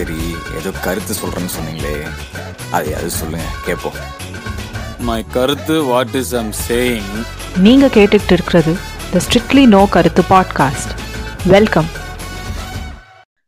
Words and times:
சரி 0.00 0.20
ஏதோ 0.58 0.70
கருத்து 0.70 1.14
சொல்றேன்னு 1.14 1.50
சொன்னீங்களே. 1.56 2.08
அது 2.70 2.96
அது 2.96 3.10
சொல்லுங்க 3.10 3.44
கேட்போம் 3.64 3.96
மை 4.98 5.24
கருத்து 5.26 5.82
வாட் 5.82 6.14
இஸ் 6.14 6.34
ஐம் 6.34 6.52
சேயிங் 6.68 7.10
நீங்க 7.58 7.86
கேட்டுட்டு 7.86 8.32
இருக்கிறது 8.32 8.76
த 9.12 9.20
ஸ்ட்ரிக்ட்லி 9.26 9.66
நோ 9.66 9.86
கருத்து 9.90 10.22
பாட்காஸ்ட் 10.22 10.92
வெல்கம் 11.48 11.86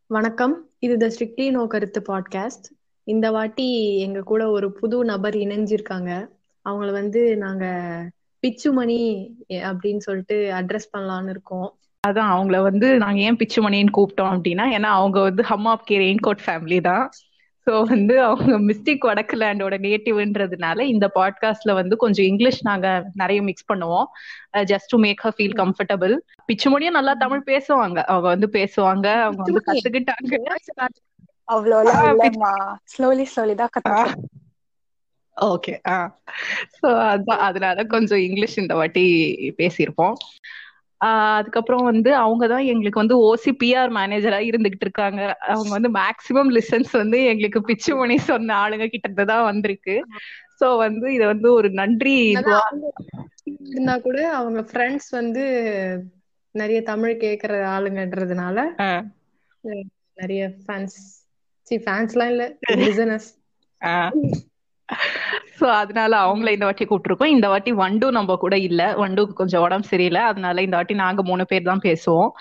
வணக்கம். 0.07 0.69
இது 0.79 0.97
த 0.97 1.05
ஸ்ட்ரிக்ட்லி 1.05 1.51
நோ 1.51 1.67
கருத்து 1.67 2.03
பாட்காஸ்ட் 2.07 2.69
இந்த 3.03 3.31
வாட்டி 3.31 3.97
எங்க 3.99 4.21
கூட 4.21 4.49
ஒரு 4.49 4.71
புது 4.71 5.05
நபர் 5.05 5.35
இணைஞ்சிருக்காங்க. 5.35 6.27
அவங்கள 6.69 6.91
வந்து 6.91 7.37
நாங்க 7.37 7.65
பிச்சுமணி 8.41 9.29
அப்படின்னு 9.49 9.97
சொல்லிட்டு 9.97 10.51
அட்ரஸ் 10.53 10.91
பண்ணலாம்னு 10.97 11.29
இருக்கோம். 11.29 11.77
அதான் 12.03 12.31
அவங்கள 12.33 12.57
வந்து 12.63 12.87
நாங்க 13.03 13.19
ஏன் 13.21 13.37
பிச்சுமணின்னு 13.39 13.95
கூப்பிட்டோம் 13.97 14.33
அப்படின்னா 14.33 14.65
ஏன்னா 14.75 14.89
அவங்க 14.95 15.17
வந்து 15.21 15.43
ஹம் 15.51 15.67
ஆப் 15.73 15.85
கே 15.85 15.97
ரெயின்கோட் 15.99 16.41
ஃபேமிலி 16.45 16.79
தான். 16.87 17.05
ஸோ 17.67 17.73
வந்து 17.91 18.15
அவங்க 18.21 18.55
மிஸ்டிக் 18.69 19.05
வடக்கு 19.09 19.35
லேண்டோட 19.37 19.75
நேட்டிவ்ன்றதுனால 19.85 20.79
இந்த 20.93 21.05
பாட்காஸ்ட்ல 21.15 21.73
வந்து 21.77 21.95
கொஞ்சம் 21.97 22.27
இங்கிலீஷ் 22.31 22.59
நாங்க 22.61 22.87
நிறைய 23.21 23.41
மிக்ஸ் 23.49 23.69
பண்ணுவோம். 23.71 24.07
Just 24.71 24.91
to 24.93 24.99
make 25.05 25.23
her 25.25 25.35
feel 25.37 25.57
comfortable 25.61 26.15
பிச்சுமணியும் 26.49 26.97
நல்லா 26.99 27.13
தமிழ் 27.23 27.43
பேசுவாங்க. 27.51 27.99
அவங்க 28.07 28.27
வந்து 28.35 28.49
பேசுவாங்க 28.57 29.07
அவங்க 29.25 29.41
வந்து 29.47 29.63
கத்துக்கிட்டாங்க. 29.69 30.33
அவ்வளோலாம் 31.47 32.03
ஓகே 35.37 35.73
ஆ 35.87 35.95
ஸோ 36.75 36.87
அதான் 37.11 37.43
அதனால 37.45 37.83
கொஞ்சம் 37.93 38.21
இங்கிலீஷ் 38.25 38.57
இந்த 38.61 38.73
வாட்டி 38.75 39.03
பேசியிருப்போம். 39.57 40.15
அதுக்கப்புறம் 41.35 41.83
வந்து 41.83 42.09
அவங்க 42.17 42.45
தான் 42.47 42.65
எங்களுக்கு 42.71 43.01
வந்து 43.01 43.15
ஓசி 43.27 43.51
பிஆர் 43.61 43.91
மேனேஜரா 43.97 44.39
இருந்துகிட்டு 44.49 44.85
இருக்காங்க. 44.87 45.21
அவங்க 45.47 45.71
வந்து 45.77 45.91
மேக்சிமம் 45.99 46.51
லிசன்ஸ் 46.57 46.93
வந்து 47.01 47.19
எங்களுக்கு 47.31 47.61
பிச்சு 47.69 47.93
மணி 47.95 48.17
சொன்ன 48.29 48.55
ஆளுங்க 48.61 48.87
கிட்ட 48.87 49.25
தான் 49.25 49.49
வந்திருக்கு. 49.51 49.95
சோ 50.59 50.67
வந்து 50.79 51.07
இத 51.15 51.23
வந்து 51.33 51.47
ஒரு 51.53 51.69
நன்றி 51.81 52.15
இருந்தா 53.67 53.95
கூட 54.03 54.19
அவங்க 54.37 54.59
ஃப்ரெண்ட்ஸ் 54.69 55.09
வந்து 55.11 55.43
நிறைய 56.55 56.79
தமிழ் 56.89 57.13
கேக்குற 57.23 57.53
ஆளுங்கன்றதுனால 57.73 58.57
நிறைய 60.17 60.41
ஃபேன்ஸ் 60.59 60.97
சி 61.67 61.77
ஃபேன்ஸ்லாம் 61.85 62.31
இல்ல 62.33 62.45
பிசினஸ் 62.79 63.29
சோ 65.63 65.67
அதனால 65.81 66.13
அவங்கள 66.23 66.49
இந்த 66.51 66.65
வாட்டி 66.65 66.85
கூப்பிட்டுருக்கோம். 66.85 67.33
இந்த 67.35 67.47
வாட்டி 67.47 67.71
வண்டு 67.73 68.07
நம்ம 68.11 68.35
கூட 68.35 68.55
இல்ல. 68.59 68.81
வண்டுக்கு 68.95 69.33
கொஞ்சம் 69.33 69.61
உடம்பு 69.61 69.87
சரியில்லை. 69.87 70.21
அதனால 70.23 70.61
இந்த 70.61 70.75
வாட்டி 70.75 70.95
நாங்க 70.95 71.23
மூணு 71.23 71.43
பேர் 71.45 71.69
தான் 71.69 71.83
பேசுவோம். 71.83 72.31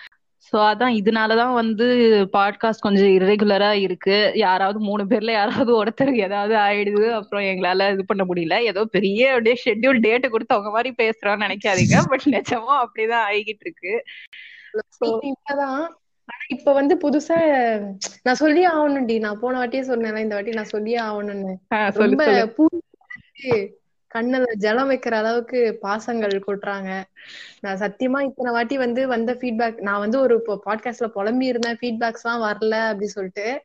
சோ 0.52 0.58
அதான் 0.70 0.94
இதனாலதான் 1.00 1.52
வந்து 1.52 1.86
பாட்காஸ்ட் 2.32 2.84
கொஞ்சம் 2.86 3.12
இரெகுலரா 3.18 3.70
இருக்கு. 3.84 4.16
யாராவது 4.36 4.78
மூணு 4.80 5.04
பேர்ல 5.04 5.30
யாராவது 5.32 5.72
ஒருத்தர் 5.74 6.12
ஏதாவது 6.26 6.54
ஆயிடுது. 6.62 7.06
அப்புறம் 7.18 7.44
எங்களால 7.44 7.92
இது 7.92 8.04
பண்ண 8.04 8.24
முடியல. 8.24 8.56
ஏதோ 8.70 8.84
பெரிய 8.96 9.30
அப்படியே 9.32 9.56
ஷெட்யூல் 9.64 10.00
டேட் 10.00 10.30
கொடுத்து 10.30 10.54
அவங்க 10.54 10.70
மாதிரி 10.70 10.92
பேசுறோம்னு 11.02 11.46
நினைக்காதீங்க. 11.46 11.96
பட் 12.12 12.26
நிஜமா 12.36 12.76
அப்படிதான் 12.84 13.26
ஆகிட்டு 13.30 13.64
இருக்கு. 13.66 13.94
இப்ப 16.54 16.72
வந்து 16.72 16.94
புதுசா 17.02 17.36
நான் 18.22 18.34
சொல்லியே 18.34 18.68
ஆகணும்டி. 18.68 19.16
நான் 19.20 19.40
போன 19.40 19.58
வாட்டியே 19.58 19.82
சொன்னேன் 19.82 20.16
இந்த 20.16 20.34
வாட்டி 20.34 20.52
நான் 20.52 20.72
சொல்லியே 20.74 20.98
ஆகணும்னு. 21.00 21.54
சொல்லு 21.90 22.06
ரொம்ப 22.06 22.24
சொல்லு. 22.28 22.42
கண்ணுல 24.14 24.52
ஜலம் 24.54 24.90
வைக்கிற 24.90 25.10
அளவுக்கு 25.12 25.78
பாசங்கள் 25.80 26.44
கொட்டுறாங்க. 26.46 26.90
நான் 27.60 27.78
சத்தியமா 27.78 28.20
இத்தனை 28.22 28.52
வாட்டி 28.52 28.76
வந்து 28.76 29.06
வந்த 29.06 29.34
ஃபீட்பேக் 29.34 29.80
நான் 29.80 29.98
வந்து 29.98 30.20
ஒரு 30.20 30.42
பாட்காஸ்ட்ல 30.66 31.06
புலம்பி 31.06 31.46
இருந்தேன் 31.46 31.78
ஃபீட்பேக்ஸ் 31.80 32.24
எல்லாம் 32.24 32.42
வரல 32.42 32.88
அப்படி 32.88 33.06
சொல்லிட்டு. 33.06 33.62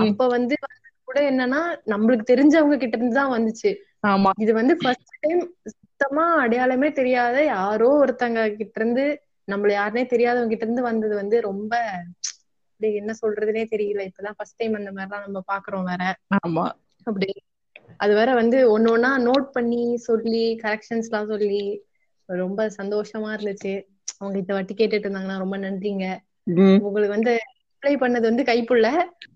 அப்ப 0.00 0.26
வந்து 0.26 0.56
கூட 1.04 1.30
என்னன்னா 1.30 1.60
நம்மளுக்கு 1.86 2.24
தெரிஞ்சவங்க 2.30 2.76
கிட்ட 2.76 2.96
இருந்து 2.96 3.14
தான் 3.14 3.32
வந்துச்சு. 3.32 3.70
ஆமா. 4.06 4.30
இது 4.38 4.54
வந்து 4.54 4.76
ஃபர்ஸ்ட் 4.76 5.16
டைம் 5.20 5.54
சுத்தமா 5.62 6.34
அடையாளமே 6.34 6.92
தெரியாத 6.92 7.44
யாரோ 7.44 8.04
ஒருத்தங்க 8.04 8.56
கிட்ட 8.56 8.80
இருந்து 8.80 9.22
நம்மள 9.48 9.70
யாருனே 9.72 10.06
தெரியாதவங்க 10.06 10.48
கிட்ட 10.48 10.64
இருந்து 10.64 10.82
வந்தது 10.82 11.14
வந்து 11.14 11.40
ரொம்ப 11.40 11.72
அப்படியே 12.70 12.98
என்ன 12.98 13.12
சொல்றதுனே 13.22 13.64
தெரியல. 13.70 14.08
இப்பதான் 14.10 14.36
ஃபர்ஸ்ட் 14.36 14.56
டைம் 14.56 14.74
அந்த 14.74 14.92
மாதிரிலாம் 14.92 15.20
நம்ம 15.20 15.44
பாக்குறோம் 15.52 15.84
வேற. 15.84 16.16
ஆமா. 16.48 16.70
அப்படி. 17.04 17.26
அது 18.00 18.14
வேற 18.14 18.34
வந்து 18.34 18.58
ஒண்ணா 18.70 19.20
நோட் 19.20 19.46
பண்ணி 19.52 19.96
சொல்லி 19.98 20.44
கரெக்ஷன்ஸ் 20.62 21.08
எல்லாம் 21.08 21.26
சொல்லி 21.26 21.62
ரொம்ப 22.28 22.66
சந்தோஷமா 22.78 23.30
இருந்துச்சு. 23.36 23.72
அவங்க 24.18 24.38
இந்த 24.38 24.52
வாட்டி 24.54 24.74
கேட்டுட்டு 24.74 25.06
இருந்தாங்கன்னா 25.06 25.38
ரொம்ப 25.38 25.56
நன்றிங்க. 25.58 26.06
உங்களுக்கு 26.78 27.14
வந்து 27.14 27.32
ரிப்ளை 27.72 27.92
பண்ணது 27.96 28.20
வந்து 28.22 28.42
கைப்புள்ள 28.42 28.86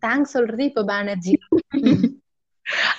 தேங்க்ஸ் 0.01 0.35
சொல்றது 0.35 0.65
இப்ப 0.65 0.85
பேனர்ஜி 0.85 1.35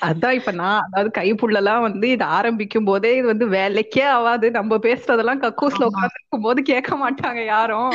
அதான் 0.07 0.37
இப்ப 0.39 0.51
நான் 0.59 0.83
அதாவது 0.87 1.09
கைப்புள்ளலாம் 1.17 1.83
வந்து 1.85 2.07
இது 2.15 2.25
ஆரம்பிக்கும் 2.37 2.87
போதே 2.89 3.11
இது 3.17 3.27
வந்து 3.33 3.47
வேலைக்கே 3.55 4.03
ஆகாது 4.15 4.47
நம்ம 4.51 4.77
பேசுறதெல்லாம் 4.87 5.41
கக்கூஸ்ல 5.45 5.87
உட்கார்ந்து 5.89 6.19
இருக்கும் 6.19 6.45
போது 6.47 6.61
கேட்க 6.71 6.91
மாட்டாங்க 7.03 7.41
யாரும் 7.47 7.93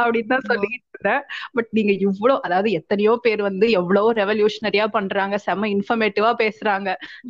அப்படின்னு 0.00 0.32
தான் 0.34 0.48
சொல்லிட்டு 0.50 0.88
இருந்தேன். 0.92 1.22
பட் 1.56 1.70
நீங்க 1.70 1.92
இவ்வளவு 2.06 2.40
அதாவது 2.46 2.70
எத்தனையோ 2.80 3.14
பேர் 3.24 3.42
வந்து 3.42 3.66
எவ்வளவு 3.80 4.08
ரெவல்யூஷனரியா 4.20 4.86
பண்றாங்க 4.96 5.36
செம்ம 5.46 5.70
இன்ஃபர்மேட்டிவா 5.76 6.30
பேசுறாங்க. 6.42 6.88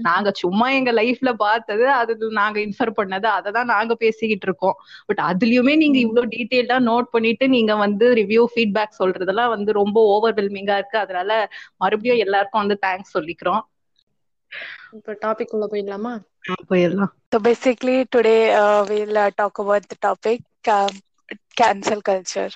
நாங்க 0.08 0.30
சும்மா 0.42 0.66
எங்க 0.78 0.92
லைஃப்ல 0.92 1.32
பார்த்தது 1.44 1.86
அது 2.00 2.10
நாங்க 2.40 2.58
இன்ஃபர் 2.66 2.92
பண்ணது 3.00 3.28
அதை 3.36 3.50
தான் 3.52 3.72
நாங்க 3.74 3.92
பேசிக்கிட்டு 4.04 4.48
இருக்கோம். 4.48 4.76
பட் 5.08 5.22
அதுலயுமே 5.30 5.74
நீங்க 5.76 5.98
இவ்வளவு 5.98 6.32
டீட்டெயிலா 6.36 6.78
நோட் 6.90 7.08
பண்ணிட்டு 7.14 7.44
நீங்க 7.48 7.72
வந்து 7.84 8.08
ரிவ்யூ 8.20 8.44
ஃபீட்பேக் 8.54 8.98
சொல்றதெல்லாம் 9.00 9.52
வந்து 9.56 9.72
ரொம்ப 9.80 9.98
ஓவர்வெல்மிங்கா 10.14 10.76
இருக்கு. 10.80 10.98
அதனால 10.98 11.30
மறுபடியும் 11.82 12.22
எல்லாருக்கும் 12.26 12.64
வந்து 12.64 12.78
தேங்க்ஸ் 12.86 13.14
சொல்லிக்கிறோம். 13.18 13.62
இப்ப 14.92 15.16
டாபிக் 15.22 15.52
உள்ள 15.56 15.66
போயிடலாமா? 15.72 16.14
போயிடலாம். 16.70 17.12
So 17.32 17.40
basically 17.48 17.98
today 18.16 18.40
uh, 18.60 18.80
we'll 18.90 19.18
uh, 19.24 19.30
talk 19.40 19.58
about 19.64 19.84
the 19.92 19.98
topic 20.06 20.40
um, 20.68 20.92
cancel 21.60 22.00
culture. 22.10 22.50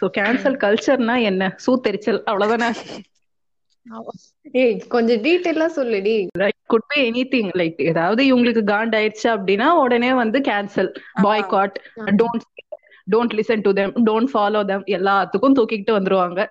So 0.00 0.06
cancel 0.18 0.60
கல்ச்சர்னா 0.64 1.16
என்ன? 1.22 1.56
சூத்தெரிச்சல் 1.66 2.20
அவ்வளவுதானே? 2.30 2.70
ஏய் 4.60 4.76
கொஞ்சம் 4.94 5.22
டீட்டெயிலா 5.22 5.66
சொல்லுடி. 5.76 6.14
Could 6.66 6.86
be 6.90 6.98
any 7.10 7.24
thing 7.32 7.50
like 7.60 7.78
ஏதாவது 7.90 8.22
இவங்களுக்கு 8.24 8.62
காண்ட் 8.70 8.94
ஆயிடுச்சு 8.98 9.28
அப்படின்னா 9.34 9.68
உடனே 9.84 10.10
வந்து 10.14 10.38
cancel 10.38 10.90
boycott 11.46 11.76
don't 12.20 12.46
don't 13.14 13.34
listen 13.38 13.64
to 13.66 13.72
them 13.72 13.92
don't 14.06 14.30
follow 14.34 14.64
them 14.64 14.84
எல்லாத்துக்கும் 14.98 15.56
தூக்கிக்கிட்டு 15.58 15.96
வந்துருவாங்க. 15.98 16.46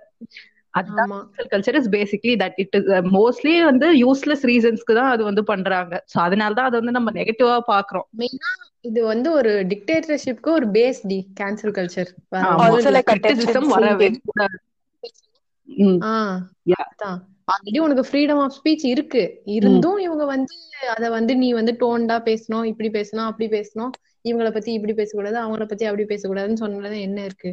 அதுதான் 0.73 1.11
culture 1.51 1.77
is 1.79 1.89
basically 1.95 2.33
that 2.41 2.57
it 2.63 2.75
is 2.79 2.87
mostly 3.15 3.55
வந்து 3.65 3.87
யூஸ்லெஸ் 4.01 4.43
ரீசன்ஸ்க்கு 4.51 4.93
தான் 4.99 5.11
அது 5.13 5.23
வந்து 5.29 5.43
பண்றாங்க. 5.49 5.93
சோ 6.11 6.17
அதனால 6.25 6.55
தான் 6.59 6.69
அது 6.69 6.79
வந்து 6.81 6.95
நம்ம 6.97 7.11
நெகட்டிவா 7.17 7.55
பாக்குறோம் 7.71 8.07
மெயினா 8.19 8.51
இது 8.89 8.99
வந்து 9.05 9.29
ஒரு 9.39 9.51
டிக்டேட்டர்ஷிப்க்கு 9.71 10.49
ஒரு 10.51 10.67
பேஸ் 10.73 11.01
டி 11.05 11.19
கேன்சல் 11.39 11.75
கல்ச்சர் 11.75 12.11
வரவே. 13.73 14.07
கூடாது. 14.21 14.57
அதான். 16.85 17.19
ஆல்ரெடி 17.51 17.79
உனக்கு 17.83 18.03
ஃப்ரீடம் 18.07 18.41
ஆஃப் 18.43 18.55
ஸ்பீச் 18.57 18.85
இருக்கு. 18.91 19.23
இருந்தும் 19.55 19.99
இவங்க 20.05 20.25
வந்து 20.33 20.55
அத 20.93 21.05
வந்து 21.15 21.33
நீ 21.38 21.49
வந்து 21.53 21.73
டோன்டா 21.81 22.17
பேசணும் 22.27 22.67
இப்படி 22.71 22.89
பேசணும் 22.97 23.27
அப்படி 23.27 23.47
பேசணும். 23.55 23.91
இவங்கள 24.25 24.49
பத்தி 24.53 24.71
இப்படி 24.73 24.93
பேசக்கூடாது 24.93 25.38
அவங்கள 25.41 25.65
பத்தி 25.67 25.85
அப்படி 25.85 26.05
பேசக்கூடாதுன்னு 26.11 26.63
சொன்னது 26.63 26.97
என்ன 27.01 27.19
இருக்கு? 27.29 27.51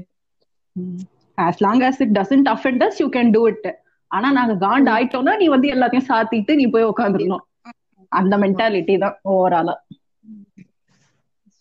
As 1.38 1.60
long 1.66 1.84
as 1.88 2.00
it 2.00 2.10
it 2.10 2.18
doesn't 2.20 2.48
offend 2.54 2.82
you 3.02 3.08
can 3.16 3.32
can 3.34 3.48
it 3.52 3.68
ஆனா 4.10 4.28
நாங்க 4.30 4.54
காண்ட் 4.66 4.88
ஆயிட்டோம்னா 4.88 5.34
நீ 5.36 5.46
வந்து 5.46 5.68
எல்லாத்தையும் 5.68 6.08
சாத்திட்டு 6.10 6.52
நீ 6.54 6.66
போய் 6.66 6.90
உட்காந்துடணும் 6.92 7.44
அந்த 8.12 8.34
மென்டாலிட்டி 8.38 8.94
தான் 8.98 9.16
ஓவராலா 9.32 9.74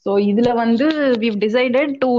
சோ 0.06 0.14
இதுல 0.28 0.50
வந்து 0.54 0.86
we've 1.24 1.38
decided 1.38 1.94
to 2.04 2.10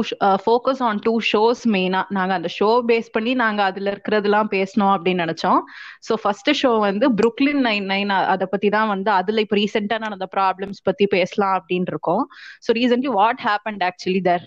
focus 0.45 0.83
on 0.83 0.99
two 1.05 1.13
shows 1.31 1.63
மெயினா 1.75 2.01
நாங்க 2.11 2.33
அந்த 2.35 2.49
ஷோ 2.49 2.69
பேஸ் 2.91 3.09
பண்ணி 3.15 3.33
நாங்க 3.35 3.61
அதுல 3.63 3.93
இருக்கிறதெல்லாம் 3.95 4.51
பேசணும் 4.57 4.93
அப்படின்னு 4.95 5.25
நினைச்சோம். 5.25 5.61
ஸோ 6.07 6.15
ஃபர்ஸ்ட் 6.23 6.51
ஷோ 6.61 6.73
வந்து 6.79 7.09
புருக்லின் 7.21 7.63
நைன் 7.69 7.87
நைன் 7.93 8.13
அதை 8.35 8.47
பத்தி 8.47 8.71
தான் 8.77 8.89
வந்து 8.89 9.11
அதுல 9.11 9.45
இப்போ 9.47 9.57
ரீசெண்டா 9.57 9.99
நடந்த 10.07 10.29
ப்ராப்ளம்ஸ் 10.37 10.81
பத்தி 10.85 11.07
பேசலாம் 11.17 11.57
அப்படின்னு 11.59 11.93
இருக்கோம். 11.95 12.25
So 12.67 12.77
recently 12.81 13.13
what 13.19 13.43
happened 13.49 13.85
actually 13.91 14.23
there 14.29 14.45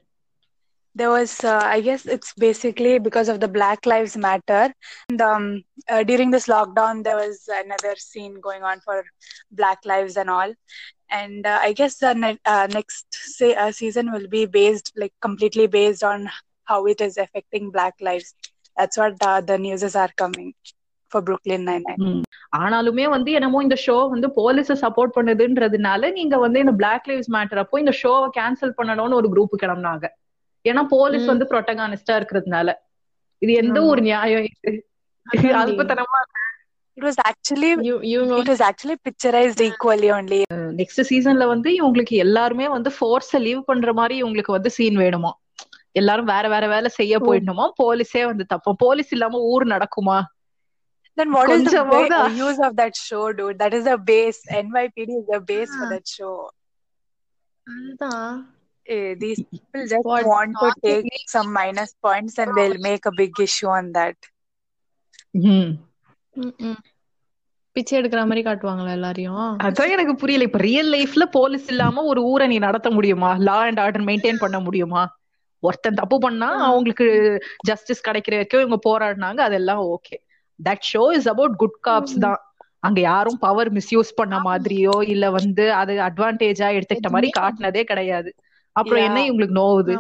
There 0.97 1.11
was, 1.11 1.45
uh, 1.45 1.61
I 1.63 1.81
guess 1.81 2.07
it's 2.07 2.33
basically 2.35 2.99
because 2.99 3.29
of 3.29 3.39
the 3.39 3.49
Black 3.49 3.85
Lives 3.85 4.17
Matter. 4.17 4.63
And 5.11 5.21
um, 5.23 5.45
uh, 5.89 6.03
during 6.03 6.31
this 6.31 6.47
lockdown, 6.47 7.05
there 7.05 7.17
was 7.17 7.37
another 7.55 7.95
scene 7.99 8.41
going 8.41 8.63
on 8.63 8.81
for 8.81 8.97
Black 9.53 9.85
Lives 9.85 10.17
and 10.17 10.31
all. 10.31 10.53
And 11.11 11.47
uh, 11.47 11.59
I 11.61 11.73
guess 11.73 11.97
the 11.97 12.15
ne- 12.15 12.41
uh, 12.47 12.67
next 12.73 13.07
se- 13.11 13.55
uh, 13.57 13.73
season 13.73 14.11
will 14.11 14.27
be 14.29 14.47
based, 14.47 14.93
like 14.97 15.13
completely 15.21 15.67
based 15.69 16.03
on 16.03 16.29
how 16.65 16.87
it 16.87 17.01
is 17.01 17.17
affecting 17.19 17.71
Black 17.71 17.95
lives. 18.01 18.35
That's 18.77 18.97
what 18.97 19.15
uh, 19.23 19.41
the 19.43 19.59
newses 19.59 19.97
are 19.97 20.11
coming 20.17 20.49
for 21.13 21.21
Brooklyn 21.23 21.63
Nine-Nine. 21.65 22.01
ம். 22.07 22.23
ஆனாலுமே 22.59 23.05
வந்து 23.17 23.31
என்னமோ 23.39 23.59
இந்த 23.67 23.77
show 23.87 23.97
வந்து 24.15 24.29
போலீஸ 24.39 24.75
support 24.83 25.15
பண்ணுதுன்றதுனால 25.17 26.11
நீங்க 26.19 26.37
வந்து 26.45 26.59
இந்த 26.65 26.75
black 26.81 27.09
lives 27.11 27.31
matter 27.37 27.61
அப்போ 27.63 27.79
இந்த 27.83 27.93
ஷோவை 28.03 28.29
கேன்சல் 28.39 28.75
பண்ணணும்னு 28.79 29.19
ஒரு 29.21 29.29
குரூப் 29.35 29.55
கிளம்புனாங்க 29.63 30.07
ஏன்னா 30.66 30.84
போலீஸ். 30.90 31.26
வந்து 31.26 31.46
ப்ரொட்டகானிஸ்டா 31.52 32.14
இருக்கிறதுனால 32.14 32.70
இது 33.42 33.54
எந்த. 33.54 33.78
ஒரு 33.84 34.02
நியாயம் 34.02 34.46
இது. 34.48 34.74
அல்பத்தனமா 35.62 36.20
It 36.98 37.04
was 37.04 37.18
actually 37.30 37.70
இவ- 37.82 38.02
இவங்க 38.06 38.34
it 38.38 38.48
was 38.50 38.62
actually 38.62 38.96
picturized 39.08 39.62
equally 39.68 40.10
only. 40.12 40.40
Next 40.80 41.04
சீசன்ல 41.10 41.46
வந்து 41.46 41.70
இவங்களுக்கு 41.72 42.16
எல்லாருமே 42.18 42.68
வந்து 42.68 42.90
ஃபோர்ஸ 42.98 43.40
லீவ் 43.40 43.62
பண்ற 43.66 43.94
மாதிரி 43.94 44.24
இவங்களுக்கு 44.24 44.52
வந்து 44.52 44.70
சீன் 44.70 44.98
வேணுமா 44.98 45.32
எல்லாரும் 45.92 46.26
வேற 46.26 46.48
வேற 46.50 46.68
வேலை 46.68 46.90
செய்ய 46.90 47.20
போயிடணுமா 47.20 47.66
போலீஸே 47.80 48.26
வந்து 48.26 48.46
தப்போம் 48.54 48.78
போலீஸ் 48.78 49.12
இல்லாம 49.12 49.42
ஊர் 49.48 49.66
நடக்குமா 49.68 50.20
Then 51.18 51.30
what 51.32 51.46
is 51.46 51.48
the 51.48 51.54
கொஞ்சமாவது 51.54 52.16
ba- 52.16 52.28
use 52.42 52.60
of 52.68 52.74
that 52.76 52.94
show, 53.00 53.24
dude? 53.32 53.58
That 53.58 53.74
is 53.74 53.84
the 53.84 53.98
base. 54.06 54.40
NYPD 54.60 55.10
is 55.18 55.26
the 55.32 55.40
base 55.50 55.72
for 55.74 55.88
that 55.90 56.06
show. 56.12 56.36
அதுதான் 57.68 58.36
Eh, 58.90 59.16
these 59.20 59.38
people 59.52 59.82
just 59.82 60.00
What 60.04 60.24
want 60.24 60.52
to 60.60 60.70
take 60.82 60.92
possibly- 60.92 61.40
some 61.40 61.56
minus 61.56 61.92
points 62.08 62.38
and 62.38 62.58
they'll 62.58 62.82
make 62.82 63.06
a 63.06 63.16
big 63.16 63.32
issue 63.40 63.68
on 63.68 63.92
that. 63.92 64.14
ம்ம். 65.38 66.76
பிச்சை 67.72 68.02
எடுக்கிற 68.02 68.18
மாதிரி 68.18 68.42
காட்டுவாங்களா 68.42 68.92
எல்லாரையும்? 68.92 69.60
அதான் 69.60 69.90
எனக்கு 69.90 70.16
புரியல. 70.16 70.44
இப்ப 70.44 70.58
real 70.58 70.92
லைஃப்ல 70.92 71.24
போலீஸ் 71.32 71.68
இல்லாம 71.68 72.04
ஒரு 72.04 72.24
ஊரை 72.24 72.48
நீ 72.48 72.58
நடத்த 72.58 72.90
முடியுமா? 72.90 73.36
லா 73.38 73.58
அண்ட் 73.58 73.80
ஆர்டர் 73.80 74.02
மெயின்டைன் 74.02 74.40
பண்ண 74.40 74.60
முடியுமா? 74.60 75.20
ஒருத்தன் 75.60 75.94
தப்பு 75.94 76.18
பண்ணா 76.18 76.64
அவங்களுக்கு 76.64 77.38
ஜஸ்டிஸ் 77.64 78.08
கிடைக்கிற 78.08 78.30
வரைக்கும் 78.30 78.62
இவங்க 78.62 78.80
போராடினாங்க 78.90 79.38
அதெல்லாம் 79.38 79.82
okay 79.82 80.16
that 80.70 80.82
show 80.94 81.14
is 81.14 81.30
about 81.30 81.56
good 81.56 81.78
cops 81.84 82.18
தான். 82.18 82.38
அங்க 82.80 83.00
யாரும் 83.00 83.38
பவர் 83.38 83.74
மிஸ்யூஸ் 83.74 84.10
பண்ண 84.16 84.40
மாதிரியோ 84.40 85.08
இல்ல 85.10 85.30
வந்து 85.30 85.74
அது 85.74 85.94
அட்வான்டேஜா 85.94 86.82
எடுத்துக்கிட்ட 86.82 87.10
மாதிரி 87.10 87.30
காட்டினதே 87.40 87.84
கிடையாது. 87.84 88.36
அப்புறம் 88.76 89.06
என்ன. 89.06 89.20
இவங்களுக்கு 89.28 89.60
நோவுது? 89.60 89.96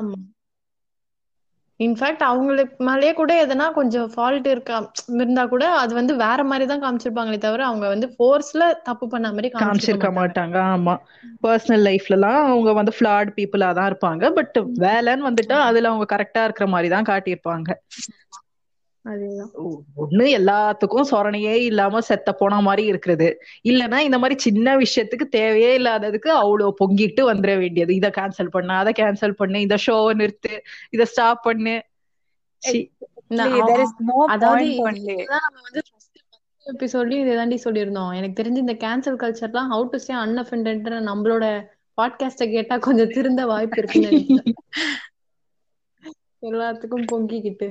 இன்ஃபேக்ட் 1.79 2.23
அவங்களுக்கு 2.25 2.75
மேலயே 2.87 3.13
கூட 3.15 3.31
எதனா 3.43 3.67
கொஞ்சம் 3.73 4.09
ஃபால்ட் 4.11 4.47
இருக்கா 4.51 4.75
இருந்தா 5.15 5.43
கூட 5.47 5.63
அது 5.79 5.93
வந்து 5.97 6.13
வேற 6.21 6.41
மாதிரி 6.49 6.65
தான் 6.67 6.83
காமிச்சிருப்பாங்களே 6.83 7.39
தவிர 7.41 7.65
அவங்க 7.67 7.87
வந்து 7.89 8.07
ஃபோர்ஸ்ல 8.13 8.65
தப்பு 8.87 9.05
பண்ண 9.09 9.29
மாதிரி 9.31 9.49
காமிச்சிருக்க 9.55 10.09
மாட்டாங்க. 10.19 10.57
ஆமா. 10.73 10.95
பர்சனல் 11.43 11.85
லைஃப்ல 11.87 12.17
எல்லாம் 12.17 12.39
அவங்க 12.45 12.71
வந்து 12.79 12.93
ஃபிளாட் 12.97 13.31
பீப்புளா 13.37 13.69
தான் 13.73 13.89
இருப்பாங்க. 13.91 14.23
பட் 14.37 14.55
வேலைன்னு 14.83 15.27
வந்துட்டா 15.29 15.57
அதுல 15.69 15.91
அவங்க 15.91 16.07
கரெக்டா 16.13 16.43
இருக்கிற 16.47 16.67
மாதிரி 16.67 16.89
தான் 16.89 17.09
காட்டியிருப்பாங்க. 17.11 17.69
ஒண்ணு 19.05 20.25
எல்லாத்துக்கும் 20.37 21.07
சொரணையே 21.11 21.53
இல்லாம 21.69 22.01
செத்த 22.01 22.33
போன 22.33 22.59
மாதிரி 22.61 22.83
இருக்கிறது. 22.87 23.27
இல்லனா 23.63 23.97
இந்த 23.97 24.17
மாதிரி 24.19 24.35
சின்ன 24.39 24.75
விஷயத்துக்கு 24.77 25.25
தேவையே 25.29 25.71
இல்லாததுக்கு 25.77 26.29
அவ்வளவு 26.41 26.75
பொங்கிட்டு 26.81 27.23
வந்துட 27.29 27.53
வேண்டியது. 27.57 27.95
இத 27.95 28.11
கேன்சல் 28.17 28.51
பண்ணு 28.51 28.73
அதை 28.73 28.93
கேன்சல் 28.99 29.31
பண்ணு 29.31 29.61
இந்த 29.61 29.77
ஷோவை 29.85 30.13
நிறுத்து 30.21 30.53
இத 30.89 31.05
ஸ்டாப் 31.05 31.43
பண்ணு. 31.43 31.75
அதாவது 34.27 34.65
எபிசோட்லயும் 36.65 37.23
இதை 37.25 37.35
தாண்டி 37.35 37.57
சொல்லியிருந்தோம். 37.63 38.15
எனக்கு 38.15 38.39
தெரிஞ்சு 38.41 38.63
இந்த 38.65 38.75
கேன்சல் 38.85 39.21
கல்ச்சர்லாம் 39.21 39.69
ஹவு 39.73 39.85
டு 39.89 39.99
ஸ்டே 40.03 40.15
அன்அஃபெண்டட் 40.25 40.89
நம்மளோட 41.09 41.45
பாட்காஸ்ட 41.97 42.43
கேட்டா 42.51 42.77
கொஞ்சம் 42.77 43.09
திருந்த 43.09 43.45
வாய்ப்பு 43.45 43.77
இருக்குன்னு 43.77 44.09
நினைக்கிறேன். 44.09 44.59
எல்லாத்துக்கும் 46.49 47.05
பொங்கிக்கிட்டு 47.11 47.67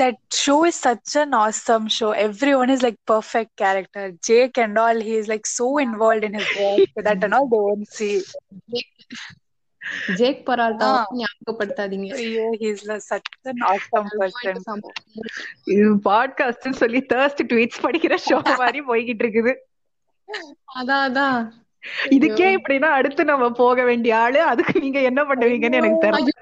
That 0.00 0.16
show 0.42 0.58
is 0.68 0.76
such 0.86 1.12
an 1.22 1.30
awesome 1.34 1.86
show. 1.96 2.10
Everyone 2.26 2.70
is 2.74 2.82
like 2.86 2.98
perfect 3.12 3.52
character. 3.62 4.04
Jake 4.28 4.58
and 4.64 4.78
all, 4.78 4.98
he 5.08 5.14
is 5.20 5.28
like 5.32 5.46
so 5.58 5.68
involved 5.86 6.24
in 6.28 6.34
his 6.40 6.50
work 6.60 6.92
that 7.08 7.24
and 7.26 7.34
all 7.38 7.48
they 7.52 7.62
won't 7.66 7.88
see. 7.98 8.14
Jake 10.18 10.42
Peralta. 10.48 10.90
ஞாபகப்படுத்தாதீங்க 11.20 12.08
Yeah, 12.26 12.52
he's 12.60 12.82
like 12.90 13.04
such 13.12 13.30
an 13.52 13.58
awesome 13.70 14.08
person. 14.20 14.58
இது 15.72 15.88
podcast 16.08 16.68
சொல்லி 16.82 17.02
thirst 17.14 17.42
tweets 17.52 17.82
படிக்கிற 17.86 18.16
show 18.28 18.38
மாதிரி 18.62 18.82
போய்கிட்டு 18.90 19.24
இருக்குது 19.26 19.54
அதான் 20.80 21.04
அதான் 21.08 21.40
இதுக்கே 22.16 22.48
இப்படின்னா 22.58 22.90
அடுத்து 22.98 23.22
நம்ம 23.30 23.46
போக 23.62 23.82
வேண்டிய 23.84 24.12
ஆளு 24.24 24.40
அதுக்கு 24.52 24.74
நீங்க 24.84 25.00
என்ன 25.10 25.20
பண்ணுவீங்கன்னு 25.30 25.80
எனக்கு 25.80 26.04
தெரியல 26.06 26.34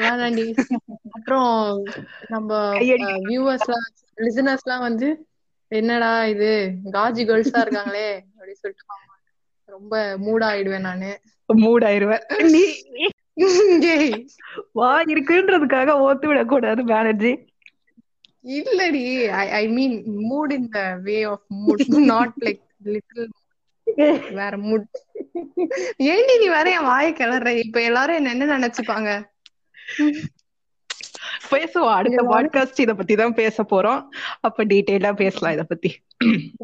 வேணாண்டி. 0.00 0.46
அப்புறம் 1.10 1.50
நம்ம. 2.28 2.50
வியூவர்ஸ்லாம் 3.28 3.88
லிசனர்ஸ்லாம் 4.16 4.86
வந்து 4.88 5.08
என்னடா 5.72 6.12
இது? 6.26 6.50
காஜி 6.92 7.22
கேர்ள்ஸா 7.28 7.58
இருக்காங்களே 7.64 8.08
அப்படின்னு 8.30 8.60
சொல்லிட்டு. 8.62 8.86
ரொம்ப 9.68 9.94
மூட் 10.26 10.44
ஆயிடுவேன் 10.50 10.86
நானு. 10.88 11.10
மூட் 11.48 11.84
ஆயிருவேன் 11.88 12.24
நீ 12.54 12.62
வா 14.78 14.90
இருக்குன்றதுக்காக 15.12 15.94
ஓத்து 16.06 16.26
விடக்கூடாது 16.26 16.82
பானர்ஜி 16.84 17.32
இல்லடி. 18.56 19.04
I 19.40 19.46
I 19.50 19.64
mean 19.68 19.96
mood 20.30 20.52
in 20.52 20.68
the 20.68 20.80
way 21.06 21.16
of 21.32 21.44
mood 21.58 21.84
not 22.12 22.34
like 22.40 22.62
little 22.92 23.28
வேற 24.38 24.52
மூட் 24.68 24.86
ஏண்டி 26.10 26.34
நீ 26.38 26.46
வேற 26.48 26.66
என் 26.70 26.88
வாயை 26.90 27.12
கிளற 27.12 27.48
இப்ப 27.64 27.82
எல்லாரும் 27.82 28.18
என்ன 28.20 28.32
என்ன 28.36 28.58
நினைச்சுப்பாங்க? 28.58 29.10
பேசுவோம் 31.50 31.94
அடுத்த 31.96 32.20
பாட்காஸ்ட் 32.30 32.80
இத 32.80 32.92
பத்தி 32.94 33.14
தான் 33.14 33.34
பேச 33.34 33.62
போறோம். 33.72 34.00
அப்ப 34.40 34.64
டீடைலா 34.64 35.12
பேசலாம் 35.14 35.54
இத 35.56 35.62
பத்தி. 35.64 35.90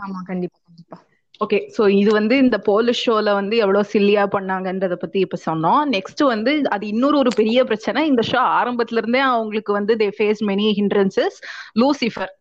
ஆமா 0.05 0.21
கண்டிப்பா 0.31 0.59
கண்டிப்பா. 0.67 0.97
ஓகே 1.41 1.59
சோ 1.77 1.83
இது 2.01 2.11
வந்து 2.13 2.35
இந்த 2.37 2.57
போலிஷ் 2.67 3.03
ஷோல 3.07 3.33
வந்து 3.35 3.57
எவ்வளவு 3.57 3.91
சில்லியா 3.93 4.23
பண்ணாங்கன்றத 4.35 4.95
பத்தி 4.97 5.19
இப்ப 5.21 5.39
சொன்னோம். 5.47 5.83
நெக்ஸ்ட் 5.97 6.23
வந்து 6.25 6.53
அது 6.75 6.85
இன்னொரு 6.87 7.17
ஒரு 7.19 7.31
பெரிய 7.37 7.59
பிரச்சனை. 7.65 8.03
இந்த 8.07 8.23
ஷோ 8.31 8.41
ஆரம்பத்துல 8.61 9.01
இருந்தே 9.03 9.23
அவங்களுக்கு 9.31 9.73
வந்து 9.73 9.95
they 9.97 10.09
face 10.19 10.43
many 10.51 10.69
hindrances 10.81 11.39
Lucifer 11.83 12.33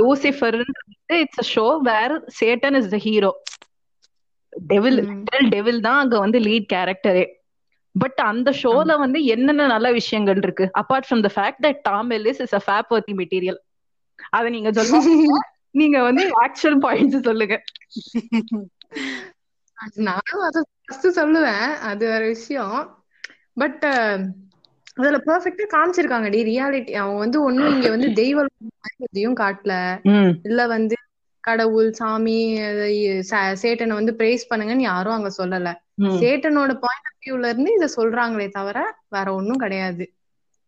Lucifer 0.00 0.58
it's 1.20 1.42
a 1.44 1.46
show 1.54 1.66
where 1.90 2.14
Satan 2.40 2.78
is 2.80 2.90
the 2.94 2.98
hero 3.06 3.32
devil 4.52 5.00
devil 5.54 5.80
தான் 5.80 5.98
அங்க 5.98 6.16
வந்து 6.18 6.38
லீட் 6.40 6.68
கேரக்டரே 6.72 7.24
பட் 7.98 8.20
அந்த 8.26 8.50
ஷோல 8.60 8.96
வந்து 9.00 9.18
என்னென்ன 9.34 9.66
நல்ல 9.66 9.88
விஷயங்கள் 9.98 10.40
இருக்கு? 10.42 10.64
Apart 10.80 11.06
from 11.08 11.24
the 11.24 11.30
fact 11.34 11.62
that 11.64 11.80
Tom 11.84 12.10
Ellis 12.10 12.42
is 12.44 12.54
a 12.54 12.62
fapworthy 12.66 13.14
material 13.20 13.60
அத 14.32 14.44
நீங்க 14.50 14.70
சொல்லுங்க. 14.72 15.00
நீங்க 15.74 15.98
வந்து 16.02 16.22
ஆக்சுவல் 16.42 16.78
பாயிண்ட்ஸ் 16.84 17.26
சொல்லுங்க. 17.26 17.56
நானும் 20.02 20.44
அதை 20.46 20.60
ஃபர்ஸ்ட் 20.80 21.08
சொல்லுவேன். 21.18 21.66
அது 21.90 22.02
வேற 22.08 22.22
விஷயம். 22.28 22.78
பட் 23.56 23.84
அதுல 24.96 25.18
பெர்ஃபெக்ட்டா 25.26 25.66
காமிச்சிருக்காங்கடி 25.72 26.38
ரியாலிட்டி 26.48 26.92
அவன் 27.00 27.22
வந்து 27.24 27.38
ஒண்ணும் 27.42 27.72
இங்க 27.74 27.88
வந்து 27.90 28.08
தெய்வ 28.14 28.46
எதையும் 29.06 29.38
காட்டல. 29.38 29.74
இல்ல 30.44 30.60
வந்து 30.68 30.96
கடவுள் 31.48 31.90
சாமி 31.94 32.36
சேட்டனை 33.62 33.94
வந்து 33.94 34.12
பிரேஸ் 34.18 34.48
பண்ணுங்கன்னு 34.50 34.86
யாரும் 34.86 35.16
அங்க 35.16 35.30
சொல்லல. 35.38 35.70
சேட்டனோட 36.16 36.72
பாயிண்ட் 36.82 37.08
ஆஃப் 37.10 37.20
வியூல 37.20 37.48
இருந்து 37.48 37.72
இத 37.74 37.88
சொல்றாங்களே 37.96 38.48
தவிர 38.50 38.78
வேற 39.08 39.26
ஒண்ணும் 39.34 39.60
கிடையாது. 39.60 40.04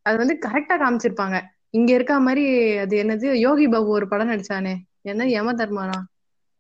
அது 0.06 0.16
வந்து 0.18 0.34
கரெக்டா 0.44 0.76
காமிச்சிருப்பாங்க. 0.76 1.37
இங்க 1.72 1.90
இருக்க 1.92 2.14
மாதிரி 2.20 2.44
அது 2.82 2.94
என்னது 3.02 3.26
யோகி 3.40 3.66
பாபு 3.68 3.90
ஒரு 3.90 4.06
படம் 4.08 4.30
நடிச்சானே. 4.30 4.75
என்ன 5.04 5.26
யம 5.30 5.52
தர்மரா? 5.58 5.99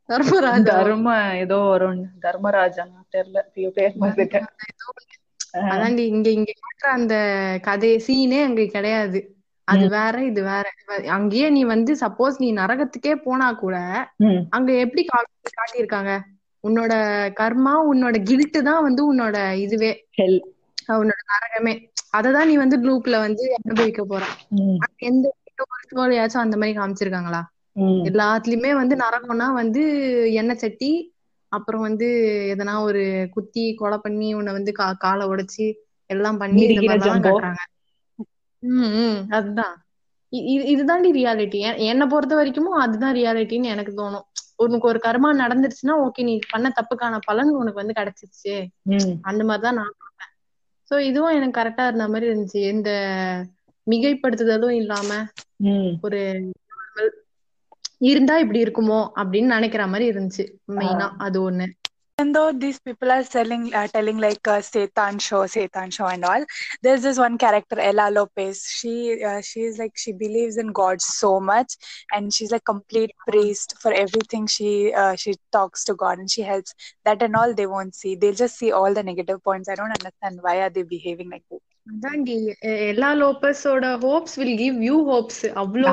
தர்மராஜா? 0.08 0.78
தர்ம 0.80 1.06
ஏதோ 1.40 1.58
வரும் 1.66 2.02
தர்மராஜன் 2.24 2.92
தெரியல 3.12 3.38
பேர் 3.76 3.94
மறந்துட்டேன். 4.00 4.48
அதான்டி 5.70 6.02
இங்க 6.12 6.28
இங்க 6.30 6.52
அந்த 6.94 7.14
கதை 7.66 7.90
சீனே 8.06 8.38
அங்க 8.42 8.62
கிடையாது. 8.68 9.20
அது 9.70 9.84
வேற 9.88 10.16
இது 10.24 10.40
வேற. 10.44 10.64
அங்கேயே 11.16 11.48
நீ 11.50 11.62
வந்து 11.66 11.92
சப்போஸ் 11.96 12.36
நீ 12.38 12.48
நரகத்துக்கே 12.54 13.14
போனா 13.22 13.48
கூட. 13.56 13.76
அங்க 14.56 14.70
எப்படி 14.84 15.02
காட்டியிருக்காங்க? 15.54 16.12
உன்னோட 16.64 16.92
கர்மா 17.36 17.74
உன்னோட 17.90 18.16
கில்ட்டு 18.24 18.60
தான் 18.62 18.82
வந்து 18.82 19.02
உன்னோட 19.06 19.36
இதுவே. 19.60 19.92
உன்னோட 20.94 21.20
நரகமே. 21.32 21.74
அததான் 22.18 22.48
நீ 22.48 22.54
வந்து 22.56 22.76
லூப்ல 22.86 23.16
வந்து 23.20 23.44
அனுபவிக்க 23.58 24.02
போற. 24.04 24.22
எந்த 25.08 25.26
ஸ்டோரியாச்சும் 25.84 26.44
அந்த 26.44 26.56
மாதிரி 26.56 26.74
காமிச்சிருக்காங்களா. 26.76 27.42
எல்லாத்துலயுமே 28.04 28.70
வந்து 28.74 28.94
நரகம்னா 28.96 29.48
வந்து 29.54 29.82
எண்ணெய் 30.34 30.58
சட்டி 30.58 30.90
அப்புறம் 31.52 31.82
வந்து 31.82 32.06
எதனா 32.52 32.74
ஒரு 32.82 33.02
குத்தி 33.34 33.64
கொலை 33.74 33.98
பண்ணி 33.98 34.28
உன்னை 34.34 34.52
வந்து 34.52 34.72
கா 34.72 34.86
காலை 34.98 35.24
உடைச்சு 35.26 35.66
எல்லாம் 36.10 36.38
பண்ணி 36.38 36.62
இந்த 36.66 36.80
மாதிரிலாம். 36.82 37.24
காட்டுறாங்க. 37.24 37.60
உம் 38.60 38.94
உம் 38.94 39.26
அதுதான். 39.28 39.84
இ- 40.24 40.60
இது 40.60 40.64
இதுதாண்டி 40.76 41.16
ரியாலிட்டி 41.16 41.76
என்னை 41.76 42.06
பொறுத்த 42.06 42.34
வரைக்கும் 42.34 42.70
அதுதான் 42.70 43.14
ரியாலிட்டின்னு 43.14 43.64
எனக்கு 43.64 43.92
தோணும். 43.92 44.22
உனக்கு 44.56 44.88
ஒரு 44.88 45.00
கர்மா 45.02 45.36
நடந்துருச்சுன்னா 45.38 46.10
ஓகே 46.10 46.22
நீ 46.22 46.38
பண்ண 46.50 46.72
தப்புக்கான 46.74 47.18
பலன் 47.26 47.48
உனக்கு 47.48 47.84
வந்து 47.84 48.02
கிடைச்சிருச்சு. 48.02 48.66
ம். 48.82 48.98
அந்த 49.22 49.44
மாதிரிதான் 49.44 49.74
நான் 49.74 49.94
பார்ப்பேன். 49.98 50.34
சோ 50.90 51.08
இதுவும் 51.08 51.34
எனக்கு 51.34 51.60
கரெக்டா 51.60 51.86
இருந்த 51.86 52.08
மாதிரி 52.08 52.28
இருந்துச்சு. 52.28 52.50
எந்த 52.52 52.90
மிகைப்படுத்துதலும் 53.90 54.70
இல்லாம 54.70 55.24
ம். 55.56 55.88
ஒரு 56.02 56.52
இருந்தா 57.98 58.38
இப்படி 58.38 58.62
இருக்குமோ 58.62 59.10
அப்படின்னு 59.16 59.46
நினைக்கிற 59.46 59.86
மாதிரி 59.86 60.18
இருந்துச்சு. 60.18 60.52
மெயினா 60.68 61.10
அது 61.18 61.50
ஒண்ணு. 61.50 61.66
even 62.19 62.31
though 62.31 62.51
these 62.53 62.79
people 62.79 63.11
are 63.11 63.23
selling 63.23 63.73
uh, 63.73 63.87
telling 63.87 64.17
like 64.17 64.47
uh, 64.47 64.61
Satan 64.61 65.19
show, 65.19 65.45
Satan 65.47 65.91
show 65.91 66.05
and 66.05 66.23
all, 66.23 66.45
there's 66.81 67.01
this 67.01 67.17
one 67.17 67.37
character, 67.37 67.79
Ella 67.79 68.09
Lopez. 68.11 68.63
She 68.67 69.21
uh, 69.23 69.41
she's 69.41 69.77
like 69.79 69.91
she 69.95 70.13
believes 70.13 70.57
in 70.57 70.71
God 70.71 71.01
so 71.01 71.39
much, 71.39 71.75
and 72.13 72.33
she's 72.33 72.51
like 72.51 72.63
complete 72.65 73.11
priest 73.27 73.75
for 73.81 73.93
everything. 73.93 74.47
She 74.47 74.93
uh, 74.93 75.15
she 75.15 75.33
talks 75.51 75.83
to 75.85 75.93
God 75.95 76.19
and 76.19 76.31
she 76.31 76.41
helps. 76.41 76.73
That 77.05 77.21
and 77.21 77.35
all 77.35 77.53
they 77.53 77.67
won't 77.67 77.95
see. 77.95 78.15
They'll 78.15 78.33
just 78.33 78.57
see 78.57 78.71
all 78.71 78.93
the 78.93 79.03
negative 79.03 79.43
points. 79.43 79.69
I 79.69 79.75
don't 79.75 79.91
understand 79.99 80.39
why 80.41 80.61
are 80.61 80.69
they 80.69 80.83
behaving 80.83 81.29
like 81.35 81.43
this. 81.51 81.61
அதான்டி 81.95 82.35
எ- 82.69 82.79
எல்லா 82.91 83.09
லோபஸோட 83.21 83.85
hopes 84.05 84.35
will 84.39 84.57
give 84.61 84.77
you 84.89 84.95
hopes 85.09 85.43
அவ்வளோ 85.63 85.91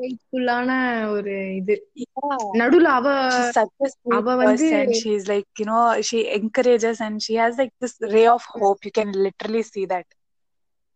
ஃபெய்த்ஃபுல்லான 0.00 0.70
ஒரு 1.10 1.34
இது 1.60 1.74
Yeah. 1.96 2.46
நடுவுல 2.58 2.88
அவ 2.98 3.08
she's 3.28 3.50
such 3.52 3.74
a 3.80 3.90
sweet 3.92 4.14
அவ 4.18 4.34
வந்து 4.42 4.66
person. 4.66 4.92
She's 5.00 5.24
like, 5.28 5.48
you 5.56 5.66
know, 5.66 5.80
she 6.02 6.18
encourages 6.30 7.00
and 7.00 7.22
she 7.22 7.34
has 7.36 7.58
like 7.58 7.74
this 7.78 7.94
ray 8.14 8.26
of 8.28 8.44
hope. 8.56 8.80
You 8.82 8.92
can 8.92 9.10
literally 9.26 9.62
see 9.64 9.86
that. 9.86 10.06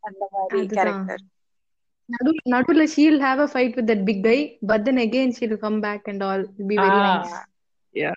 And 0.04 0.16
the 0.22 0.28
Mary 0.34 0.62
அதுதான் 0.62 0.76
character. 0.76 1.18
நடு 2.08 2.30
நடுவுல 2.54 2.84
she'll 2.94 3.18
have 3.24 3.40
a 3.40 3.48
fight 3.52 3.76
with 3.78 3.88
that 3.90 4.04
big 4.08 4.24
guy 4.24 4.38
but 4.70 4.84
then 4.86 5.00
again 5.04 5.34
she'll 5.38 5.56
come 5.64 5.78
back 5.84 6.08
and 6.12 6.24
all 6.28 6.44
be 6.70 6.76
very 6.84 7.00
nice 7.06 7.34
Ah, 7.34 8.14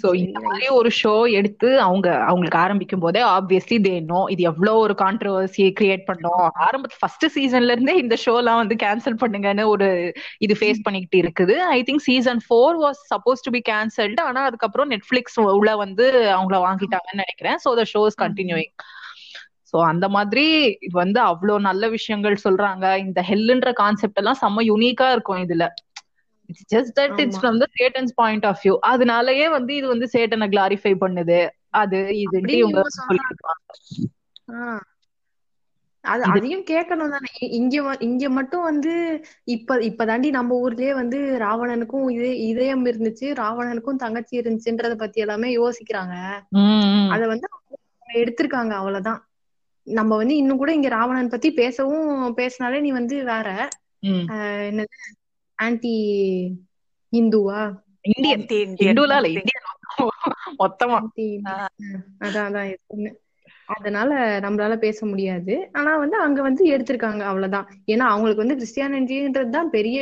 So 0.00 0.08
இந்த 0.22 0.38
மாதிரி 0.46 0.66
ஒரு 0.78 0.90
show 1.00 1.12
எடுத்து 1.38 1.68
அவங்க 1.84 2.08
அவங்களுக்கு 2.28 2.58
ஆரம்பிக்கும் 2.64 3.02
போதே 3.04 3.20
ஆப்வியஸ்லி 3.36 3.76
தே 3.86 3.92
நோ 4.10 4.20
இது 4.34 4.42
எவ்வளவு 4.50 4.82
ஒரு 4.86 4.94
கான்ட்ரவர்சியை 5.02 5.70
கிரியேட் 5.78 6.04
பண்ணோம். 6.10 6.44
ஆரம்பத்து 6.66 6.98
ஃபர்ஸ்ட் 7.02 7.26
சீசன்ல 7.36 7.74
இருந்தே 7.76 7.94
இந்த 8.02 8.16
ஷோ 8.24 8.34
எல்லாம் 8.42 8.60
வந்து 8.62 8.76
கேன்சல் 8.84 9.18
பண்ணுங்கன்னு 9.22 9.64
ஒரு 9.74 9.88
இது 10.46 10.56
ஃபேஸ் 10.60 10.84
பண்ணிக்கிட்டு 10.86 11.20
இருக்குது. 11.24 11.56
I 11.76 11.78
think 11.88 12.04
season 12.08 12.42
four 12.48 12.78
was 12.84 13.00
suppose 13.12 13.44
to 13.46 13.52
be 13.56 13.62
cancelled 13.70 14.22
ஆனா 14.28 14.42
அதுக்கப்புறம் 14.50 14.92
நெட்ஃபிளிக்ஸ் 14.94 15.40
உள்ள 15.58 15.72
வந்து 15.84 16.06
அவங்கள 16.36 16.58
வாங்கிட்டாங்கன்னு 16.68 17.22
நினைக்கிறேன். 17.24 17.58
So 17.64 17.72
the 17.80 17.86
show 17.94 18.04
is 18.10 18.20
continuing 18.26 18.74
so 19.70 19.76
அந்த 19.92 20.06
மாதிரி 20.16 20.46
இது 20.86 20.94
வந்து 21.04 21.18
அவ்வளவு 21.30 21.66
நல்ல 21.70 21.84
விஷயங்கள் 21.96 22.42
சொல்றாங்க. 22.44 22.84
இந்த 23.06 23.20
ஹெல்லுன்ற 23.30 23.70
கான்செப்ட் 23.82 24.20
எல்லாம் 24.20 24.40
செம்ம 24.42 24.64
யூனிக்கா 24.70 25.08
இருக்கும் 25.16 25.42
இதுல. 25.46 25.64
It's 26.48 26.66
just 26.74 26.94
that 26.98 27.16
it's 27.20 27.40
from 27.40 27.58
the 27.58 27.66
Satan's 27.78 28.12
point 28.14 28.46
of 28.46 28.60
view 28.62 28.74
அதனாலயே 28.88 29.46
வந்து 29.50 29.72
இது 29.76 29.86
வந்து 29.88 30.08
சேட்டனை 30.12 30.48
கிளாரிஃபை 30.48 30.94
பண்ணுது. 31.00 31.40
அது 31.76 31.98
ஆ. 34.50 34.58
அது 36.04 36.22
இது 36.22 36.32
அதையும் 36.32 36.64
கேட்கணும் 36.64 37.12
தானே. 37.12 37.30
இங்க 37.58 37.74
இங்க 38.00 38.30
மட்டும் 38.30 38.62
வந்து 38.62 38.92
இப்ப 39.52 39.78
இப்பதாண்டி 39.80 40.28
நம்ம 40.30 40.58
ஊர்லயே 40.62 40.92
வந்து 40.94 41.18
ராவணனுக்கும் 41.38 42.06
இதே 42.10 42.32
இதயம் 42.46 42.84
இருந்துச்சு 42.86 43.26
ராவணனுக்கும் 43.36 43.96
தங்கச்சி 43.96 44.40
இருந்துச்சுன்றத 44.40 44.94
பத்தி 44.96 45.20
எல்லாமே 45.20 45.50
யோசிக்கிறாங்க. 45.56 46.14
அத 47.12 47.26
வந்து 47.26 47.48
எடுத்திருக்காங்க 48.16 48.72
அவ்வளவுதான். 48.72 49.20
நம்ம 49.86 50.16
வந்து 50.16 50.36
இன்னும் 50.36 50.56
கூட 50.56 50.72
இங்க 50.72 50.88
ராவணன் 50.88 51.28
பத்தி 51.28 51.48
பேசவும் 51.52 52.08
பேசினாலே 52.34 52.80
நீ 52.80 52.90
வந்து 52.92 53.16
வேற. 53.24 53.48
என்னது? 54.68 54.96
ஆன்டி 55.58 55.94
இந்துவா 57.12 57.60
இந்தியன் 58.10 58.44
இந்துலாம். 58.84 59.26
இந்தியன் 59.34 59.66
மொத்தமா 60.60 60.98
அதான் 62.20 62.46
அதான். 62.48 62.70
அதனால 63.68 64.10
நம்மளால 64.44 64.74
பேச 64.78 64.98
முடியாது. 65.06 65.54
ஆனா 65.72 65.92
வந்து 65.96 66.16
அங்க 66.18 66.40
வந்து 66.42 66.62
எடுத்திருக்காங்க 66.74 67.22
அவ்வளவுதான். 67.26 67.68
ஏன்னா 67.86 68.04
அவங்களுக்கு 68.12 68.44
வந்து 68.44 68.58
கிறிஸ்டியானிட்டின்றது 68.58 69.50
தான் 69.50 69.70
பெரிய 69.70 69.98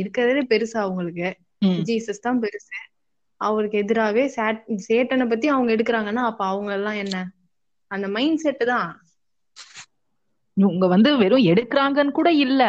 இருக்கிறதே 0.00 0.42
பெருசு 0.50 0.76
அவங்களுக்கு. 0.78 1.28
ஜீசஸ் 1.86 2.20
தான் 2.20 2.40
பெருசு. 2.42 2.78
அவருக்கு 3.40 3.76
எதிராகவே 3.78 4.24
சேட் 4.32 4.60
சேட்டனை 4.86 5.26
பத்தி 5.28 5.46
அவங்க 5.48 5.70
எடுக்கிறாங்கன்னா 5.72 6.24
அப்ப 6.30 6.42
அவங்க 6.46 6.72
எல்லாம் 6.72 7.00
என்ன? 7.04 7.16
அந்த 7.90 8.06
மைண்ட் 8.10 8.40
செட் 8.40 8.64
தான். 8.66 8.90
இவங்க 10.56 10.84
வந்து 10.88 11.10
வெறும் 11.18 11.48
எடுக்கிறாங்கன்னு 11.48 12.12
கூட 12.12 12.28
இல்ல. 12.40 12.62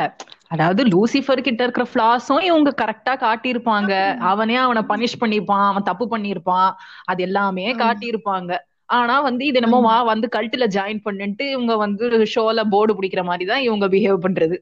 அதாவது 0.51 0.81
லூசிஃபர் 0.85 1.45
கிட்ட 1.45 1.61
இருக்கிற 1.63 1.85
ஃபிளாஸும் 1.91 2.43
இவங்க 2.43 2.69
கரெக்டா 2.81 3.13
காட்டியிருப்பாங்க. 3.23 3.91
அவனே 4.31 4.55
அவனை 4.57 4.81
பனிஷ் 4.89 5.21
பண்ணிருப்பான் 5.21 5.65
அவன் 5.67 5.87
தப்பு 5.89 6.05
பண்ணிருப்பான் 6.13 6.69
அது 7.05 7.21
எல்லாமே. 7.27 7.67
காட்டியிருப்பாங்க. 7.81 8.51
ஆனா 8.89 9.15
வந்து 9.21 9.43
இது 9.45 9.57
என்னமோ 9.57 9.79
வா 9.85 9.95
வந்து 10.09 10.27
கல்ட்டுல 10.35 10.65
ஜாயின் 10.75 11.01
பண்ணிட்டு 11.03 11.45
இவங்க 11.49 11.73
வந்து 11.77 12.05
ஷோல 12.33 12.63
போர்டு 12.69 12.93
பிடிக்கிற 12.97 13.23
மாதிரி 13.23 13.45
தான் 13.45 13.65
இவங்க 13.67 13.85
பிஹேவ் 13.87 14.23
பண்றது. 14.25 14.57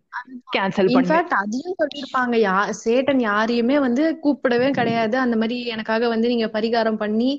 கேன்சல் 0.56 0.92
பண்ணு. 0.92 1.18
இன்ஃபேக்ட் 1.18 1.34
அதையும் 1.40 1.78
சொல்லியிருப்பாங்க. 1.80 2.36
யா 2.44 2.54
சேட்டன் 2.82 3.22
யாரையுமே 3.22 3.78
வந்து 3.80 4.04
கூப்பிடவே 4.24 4.70
கிடையாது. 4.74 5.16
அந்த 5.18 5.36
மாதிரி 5.38 5.58
எனக்காக 5.76 6.10
வந்து 6.10 6.28
நீங்க 6.28 6.48
பரிகாரம் 6.56 7.02
பண்ணி 7.04 7.30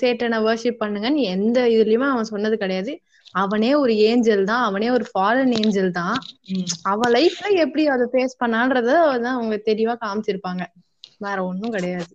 சேட்டனை 0.00 0.38
வர்ஷிப் 0.42 0.82
பண்ணுங்கன்னு 0.82 1.22
எந்த 1.34 1.60
இதுலயுமே 1.68 2.06
அவன் 2.10 2.24
சொன்னது 2.24 2.56
கிடையாது. 2.56 2.92
அவனே 3.34 3.74
ஒரு 3.74 3.92
ஏஞ்சல் 3.96 4.44
தான். 4.44 4.62
அவனே 4.62 4.90
ஒரு 4.90 5.04
ஃபாரின் 5.10 5.54
ஏஞ்சல் 5.60 5.92
தான். 5.92 6.16
அவ 6.82 6.90
அவன் 6.92 7.12
லைஃப்ல 7.12 7.50
எப்படி 7.64 7.86
அதை 7.86 8.06
ஃபேஸ் 8.12 8.40
பண்ணான்றத 8.44 8.88
தான் 9.24 9.36
அவங்க 9.36 9.56
தெளிவா 9.70 9.94
காமிச்சிருப்பாங்க. 10.04 10.64
வேற 11.18 11.38
ஒண்ணும் 11.44 11.70
கிடையாது. 11.70 12.12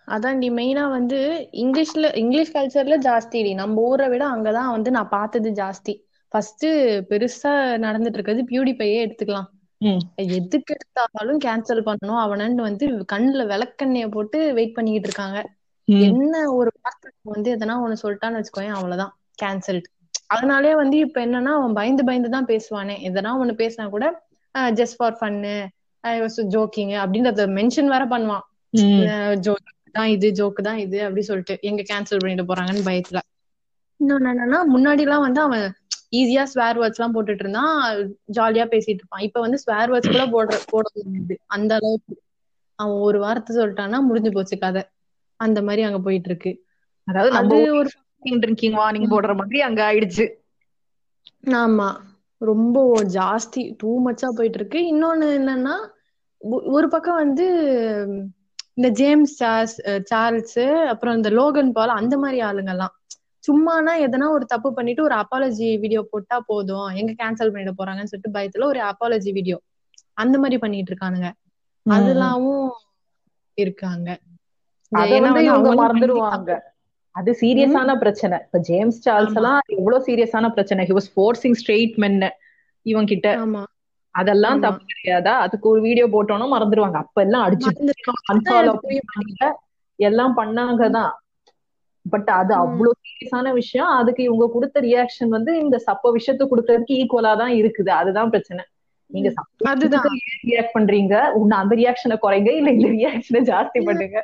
அதான்டி 0.10 0.48
மெயினா 0.58 0.84
வந்து 0.90 1.18
இங்கிலீஷ்ல 1.64 2.08
இங்கிலீஷ் 2.18 2.54
கல்ச்சர்ல 2.56 2.96
ஜாஸ்திடி. 3.08 3.52
நம்ம 3.54 3.82
ஊரை 3.90 4.08
விட 4.10 4.24
அங்கதான் 4.28 4.74
வந்து 4.76 4.90
நான் 4.92 5.14
பார்த்தது 5.18 5.50
ஜாஸ்தி. 5.62 5.94
ஃபர்ஸ்ட் 6.32 6.66
பெருசா 7.10 7.52
நடந்துட்டு 7.86 8.18
இருக்கிறது 8.18 8.44
பியூடிஃபையே 8.52 8.98
எடுத்துக்கலாம். 9.06 9.48
எதுக்கு 10.38 10.74
எடுத்தாலும் 10.76 11.40
கேன்சல் 11.46 11.84
பண்ணணும். 11.90 12.20
அவனன்னு 12.26 12.62
வந்து 12.68 12.86
கண்ணுல 13.14 13.44
விளக்கெண்ணெய 13.54 14.08
போட்டு 14.12 14.40
வெயிட் 14.54 14.76
பண்ணிக்கிட்டு 14.76 15.10
இருக்காங்க. 15.10 15.40
என்ன 16.08 16.34
ஒரு 16.54 16.72
வார்த்தை 16.82 17.10
வந்து 17.36 17.50
எதனா 17.56 17.76
ஒண்ணு 17.84 17.96
சொல்லிட்டான்னு 18.04 18.40
வச்சுக்கோயேன் 18.40 18.76
அவ்வளவுதான். 18.78 19.14
கேன்சல்ட் 19.44 19.88
அதனாலே 20.28 20.72
வந்து 20.76 20.98
இப்ப 20.98 21.18
என்னன்னா 21.26 21.52
அவன் 21.60 21.74
பயந்து 21.74 22.04
பயந்து 22.06 22.30
தான் 22.30 22.46
பேசுவானே. 22.46 22.96
எதனா 23.10 23.32
ஒண்ணு 23.42 23.54
பேசினா 23.62 23.86
கூட 23.90 24.06
ஜஸ்ட் 24.80 24.98
ஃபார் 24.98 25.18
ஃபன்னு 25.20 25.54
ஜோக்கிங் 26.56 26.94
அப்படின்றத 27.04 27.46
மென்ஷன் 27.58 27.92
வேற 27.94 28.04
பண்ணுவான். 28.14 28.46
ம். 28.74 29.42
தான் 29.92 30.12
இது 30.16 30.28
ஜோக்கு 30.40 30.62
தான் 30.62 30.80
இது 30.86 30.98
அப்படி 31.06 31.24
சொல்லிட்டு 31.30 31.56
எங்க 31.62 31.82
கேன்சல் 31.90 32.22
பண்ணிட்டு 32.22 32.50
போறாங்கன்னு 32.50 32.88
பயத்துல. 32.88 33.20
இன்னொன்னு 34.00 34.32
என்னன்னா 34.34 34.60
முன்னாடி 34.74 35.04
எல்லாம் 35.06 35.26
வந்து 35.26 35.42
அவன் 35.42 35.66
ஈஸியா 36.12 36.44
ஸ்வேர் 36.52 36.80
வேர்ட்ஸ் 36.80 37.00
எல்லாம் 37.00 37.16
போட்டுட்டு 37.16 37.44
இருந்தான் 37.46 37.74
ஜாலியா 38.38 38.66
பேசிட்டு 38.72 39.02
இருப்பான். 39.02 39.26
இப்ப 39.28 39.42
வந்து 39.46 39.58
ஸ்வேர் 39.64 39.92
வேர்ட்ஸ் 39.92 40.14
கூட 40.14 40.26
போடுற 40.36 40.58
போட 40.72 40.86
முடியாது. 40.98 41.36
அந்த 41.56 41.72
அளவுக்கு 41.80 42.16
அவன் 42.80 43.00
ஒரு 43.08 43.18
வார்த்தை 43.20 43.52
சொல்லிட்டான்னா 43.56 44.00
முடிஞ்சு 44.02 44.32
போச்சு 44.32 44.58
கதை. 44.58 44.84
அந்த 45.40 45.60
மாதிரி 45.62 45.82
அங்க 45.88 46.00
போயிட்டு 46.00 46.30
இருக்கு. 46.32 46.52
அதாவது 47.08 47.36
அது 47.40 47.58
ஒரு 47.80 47.90
ட்ரிங்கிங் 48.44 48.78
வார்னிங் 48.80 49.12
போடுற 49.14 49.34
மாதிரி 49.42 49.60
அங்க 49.68 49.82
ஆயிடுச்சு. 49.88 50.26
ஆமா. 51.62 51.90
ரொம்ப 52.42 52.78
ஜாஸ்தி 53.16 53.64
டூ 53.80 53.90
மச்சா 54.06 54.28
போயிட்டு 54.38 54.60
இருக்கு. 54.60 54.80
இன்னொன்னு 54.92 55.28
என்னன்னா 55.40 55.76
ஒரு 56.76 56.88
பக்கம் 56.90 57.22
வந்து 57.24 57.46
இந்த 58.80 58.90
ஜேம்ஸ் 59.00 59.34
சார்ஸ் 59.42 59.78
சார்ல்ஸ் 60.12 60.62
அப்புறம் 60.92 61.16
இந்த 61.16 61.30
லோகன் 61.30 61.72
பால் 61.78 61.98
அந்த 62.00 62.16
மாதிரி 62.18 62.40
ஆளுங்கெல்லாம். 62.42 62.94
சும்மானா 63.44 63.94
எதனா 64.06 64.28
ஒரு 64.30 64.46
தப்பு 64.46 64.70
பண்ணிட்டு 64.74 65.02
ஒரு 65.04 65.16
அப்பாலஜி 65.16 65.70
வீடியோ 65.80 66.02
போட்டா 66.12 66.38
போதும். 66.52 66.88
எங்க 67.00 67.12
கேன்சல் 67.22 67.52
பண்ணிட 67.54 67.72
போறாங்கன்னு 67.80 68.12
சொல்லிட்டு 68.12 68.36
பயத்துல 68.38 68.66
ஒரு 68.66 68.82
அப்பாலஜி 68.82 69.32
வீடியோ 69.38 69.58
அந்த 70.14 70.36
மாதிரி 70.38 70.58
பண்ணிட்டு 70.58 70.92
இருக்கானுங்க. 70.94 71.30
அதெல்லாமும் 71.86 72.70
இருக்காங்க. 73.58 74.10
இவங்க 74.92 75.72
மறந்துடுவாங்க. 75.82 76.52
அது 77.16 77.32
சீரியஸான 77.42 77.96
பிரச்சனை. 77.98 78.38
இப்ப 78.46 78.60
ஜேம்ஸ் 78.60 79.00
சார்ல்ஸ். 79.06 79.38
எல்லாம் 79.40 79.60
எவ்வளவு 79.78 80.06
சீரியஸான 80.06 80.50
பிரச்சனை. 80.50 80.86
He 80.90 80.96
was 81.00 81.12
forcing 81.16 81.58
straight 81.62 81.96
men 82.04 82.20
இவன் 82.86 83.10
கிட்ட 83.14 83.28
ஆமா. 83.46 83.64
அதெல்லாம். 84.20 84.60
தப்பு 84.60 84.84
கிடையாதா? 84.92 85.34
அதுக்கு 85.46 85.68
ஒரு 85.70 85.82
வீடியோ 85.82 86.06
போட்டோம்னா 86.08 86.48
மறந்துடுவாங்க 86.54 86.98
அப்ப 86.98 87.22
எல்லாம் 87.22 87.46
அடிச்சு 87.46 87.70
அன்ஃபாலோ 88.32 88.74
எல்லாம் 90.00 90.34
பண்ணாங்கதான். 90.38 91.12
பட் 92.06 92.30
அது. 92.32 92.54
அவ்வளவு 92.56 92.94
சீரியஸான 93.04 93.54
விஷயம். 93.54 93.90
அதுக்கு 93.92 94.22
இவங்க 94.24 94.46
கொடுத்த 94.54 94.82
ரியாக்ஷன் 94.82 95.28
வந்து 95.28 95.52
இந்த 95.60 95.78
சப்ப 95.88 96.12
விஷயத்த 96.18 96.44
கொடுக்கறதுக்கு 96.52 97.00
ஈக்குவலா 97.02 97.34
தான் 97.38 97.54
இருக்குது. 97.62 97.92
அதுதான் 97.92 98.30
பிரச்சனை. 98.30 98.64
நீங்க 99.12 99.30
அதுதான். 99.66 100.08
ரியாக்ட் 100.48 100.76
பண்றீங்க? 100.78 101.16
உன்ன 101.34 101.58
அந்த 101.58 101.76
ரியாக்ஷனை 101.76 102.18
குறைங்க. 102.22 102.50
இல்ல 102.52 102.72
இந்த 102.72 102.90
ரியாக்ஷனை 102.90 103.42
ஜாஸ்தி 103.52 103.82
பண்ணுங்க. 103.86 104.18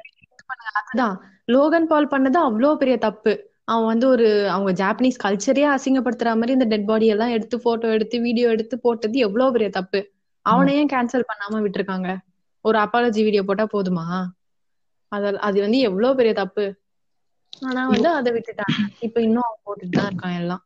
அதுதான். 0.80 1.16
லோகன் 1.48 1.88
பால் 1.88 2.12
பண்ணது 2.12 2.38
அவ்வளோ 2.48 2.76
பெரிய 2.76 2.98
தப்பு. 2.98 3.34
அவன் 3.68 3.90
வந்து 3.92 4.06
ஒரு 4.08 4.26
அவங்க 4.50 4.72
ஜாப்பனீஸ் 4.82 5.24
கல்ச்சரே 5.24 5.64
அசிங்கப்படுத்துற 5.70 6.32
மாதிரி 6.36 6.56
இந்த 6.58 6.68
டெட் 6.72 6.88
பாடி 6.88 7.06
எல்லாம் 7.08 7.34
எடுத்து 7.38 7.58
போட்டோ 7.60 7.94
எடுத்து 7.96 8.18
வீடியோ 8.20 8.48
எடுத்து 8.50 8.76
போட்டது 8.80 9.18
எவ்வளவு 9.20 9.54
பெரிய 9.56 9.70
தப்பு? 9.70 10.00
அவனை 10.46 10.74
ஏன் 10.80 10.92
கேன்சல் 10.94 11.30
பண்ணாம 11.30 11.62
விட்டுருக்காங்க? 11.64 12.10
ஒரு 12.66 12.78
அப்பாலஜி 12.78 13.22
வீடியோ 13.24 13.44
போட்டா 13.44 13.66
போதுமா? 13.74 14.06
அத 15.12 15.34
அது 15.48 15.58
வந்து 15.62 15.80
எவ்வளவு 15.80 16.18
பெரிய 16.20 16.34
தப்பு? 16.34 16.66
ஆனா 17.62 17.82
வந்து 17.88 18.10
அதை 18.20 18.30
விட்டுட்டாங்க. 18.36 18.78
இப்ப 19.00 19.18
இன்னும் 19.22 19.48
அவன் 19.48 19.64
போட்டுட்டு 19.66 19.98
தான் 19.98 20.10
இருக்கான் 20.10 20.38
எல்லாம். 20.42 20.64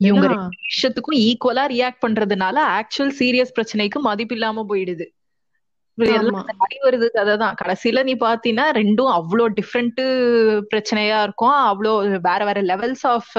இவங்க 0.00 0.26
விஷயத்துக்கும் 0.66 1.18
ஈக்குவலா 1.26 1.64
ரியாக்ட் 1.74 2.04
பண்றதுனால 2.04 2.56
ஆக்சுவல் 2.78 3.16
சீரியஸ் 3.18 3.54
பிரச்சனைக்கு 3.56 3.98
மதிப்பு 4.08 4.34
இல்லாம 4.34 4.64
போயிடுது. 4.70 5.06
வருது. 6.82 7.06
கதைதான் 7.14 7.56
கடைசியில 7.62 8.02
நீ 8.02 8.14
பாத்தீங்கன்னா 8.14 8.66
ரெண்டும் 8.78 9.10
அவ்வளோ 9.12 9.44
டிஃப்ரெண்ட் 9.58 10.00
பிரச்சனையா 10.70 11.22
இருக்கும். 11.22 11.56
அவ்வளோ 11.70 11.92
வேற 12.20 12.40
வேற 12.44 12.62
லெவல்ஸ் 12.62 13.06
ஆஃப் 13.06 13.32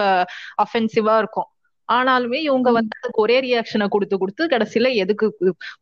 அஃபென்சிவா 0.64 1.18
இருக்கும். 1.18 1.50
ஆனாலுமே 1.90 2.40
இவங்க 2.42 2.72
வந்து 2.72 2.96
அதுக்கு 3.00 3.22
ஒரே 3.22 3.40
ரியாக்ஷனை 3.40 3.88
கொடுத்து 3.88 4.18
கொடுத்து 4.18 4.44
கடைசியில 4.48 4.94
எதுக்கு 4.96 5.26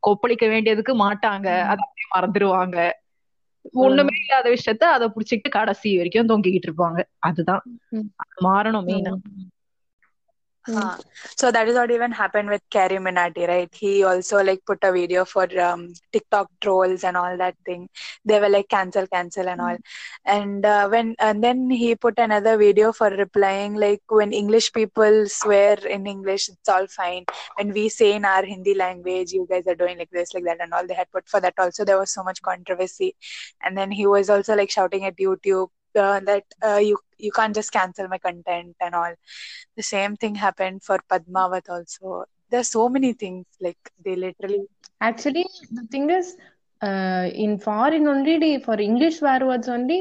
கொப்பளிக்க 0.07 0.45
வேண்டியதுக்கு 0.49 0.93
மாட்டாங்க. 0.97 1.47
அதை 1.65 1.85
மறந்துடுவாங்க 2.13 2.77
ஒண்ணுமே 3.81 4.13
இல்லாத 4.19 4.47
விஷயத்த 4.49 4.83
அதை 4.95 5.07
புடிச்சிட்டு 5.07 5.49
கடைசி 5.49 5.97
வரைக்கும் 5.97 6.29
தொங்கிக்கிட்டு 6.29 6.69
இருப்பாங்க. 6.69 6.99
அதுதான். 7.19 7.63
மாறணும் 8.43 8.87
மெயினா 8.87 9.13
Huh. 10.67 10.97
So 11.37 11.51
that 11.51 11.67
is 11.67 11.75
what 11.75 11.89
even 11.89 12.11
happened 12.11 12.47
with 12.47 12.61
Carrie 12.69 12.97
Minati, 12.97 13.47
right? 13.47 13.69
He 13.73 14.03
also 14.03 14.43
like 14.43 14.63
put 14.63 14.77
a 14.83 14.91
video 14.91 15.25
for 15.25 15.47
um, 15.59 15.93
TikTok 16.13 16.51
trolls 16.61 17.03
and 17.03 17.17
all 17.17 17.35
that 17.37 17.55
thing. 17.65 17.89
They 18.25 18.39
were 18.39 18.47
like 18.47 18.69
cancel, 18.69 19.07
cancel 19.07 19.49
and 19.49 19.59
all. 19.59 19.77
And 20.23 20.63
uh, 20.63 20.87
when 20.87 21.15
and 21.17 21.43
then 21.43 21.71
he 21.71 21.95
put 21.95 22.19
another 22.19 22.57
video 22.57 22.91
for 22.93 23.09
replying 23.09 23.73
like 23.73 24.03
when 24.09 24.33
English 24.33 24.71
people 24.71 25.27
swear 25.27 25.79
in 25.79 26.05
English, 26.05 26.47
it's 26.49 26.69
all 26.69 26.85
fine. 26.85 27.25
When 27.57 27.73
we 27.73 27.89
say 27.89 28.13
in 28.13 28.23
our 28.23 28.45
Hindi 28.45 28.75
language, 28.75 29.31
you 29.31 29.47
guys 29.49 29.65
are 29.65 29.75
doing 29.75 29.97
like 29.97 30.11
this, 30.11 30.31
like 30.35 30.43
that, 30.43 30.61
and 30.61 30.73
all. 30.73 30.85
They 30.85 30.93
had 30.93 31.11
put 31.11 31.27
for 31.27 31.39
that 31.41 31.55
also. 31.57 31.85
There 31.85 31.97
was 31.97 32.11
so 32.13 32.21
much 32.23 32.39
controversy. 32.43 33.15
And 33.63 33.75
then 33.75 33.89
he 33.91 34.05
was 34.05 34.29
also 34.29 34.55
like 34.55 34.69
shouting 34.69 35.05
at 35.05 35.17
YouTube 35.17 35.69
uh, 35.95 36.19
that 36.21 36.43
uh, 36.63 36.77
you 36.77 36.97
you 37.21 37.29
can't 37.39 37.53
just 37.53 37.71
cancel 37.77 38.07
my 38.07 38.17
content 38.23 38.73
and 38.79 38.93
all 38.93 39.13
the 39.75 39.83
same 39.91 40.15
thing 40.23 40.35
happened 40.35 40.79
for 40.81 40.97
Padmavat 41.13 41.67
also. 41.69 42.21
There's 42.51 42.71
so 42.77 42.89
many 42.93 43.13
things 43.23 43.43
like 43.59 43.81
they 44.05 44.15
literally 44.15 44.63
Actually, 45.03 45.45
the 45.75 45.83
thing 45.91 46.09
is, 46.09 46.25
uh, 46.85 47.27
in 47.43 47.57
foreign 47.57 48.07
only, 48.07 48.41
the- 48.41 48.59
for 48.59 48.79
English 48.79 49.21
swear 49.21 49.39
words 49.45 49.69
only, 49.69 49.99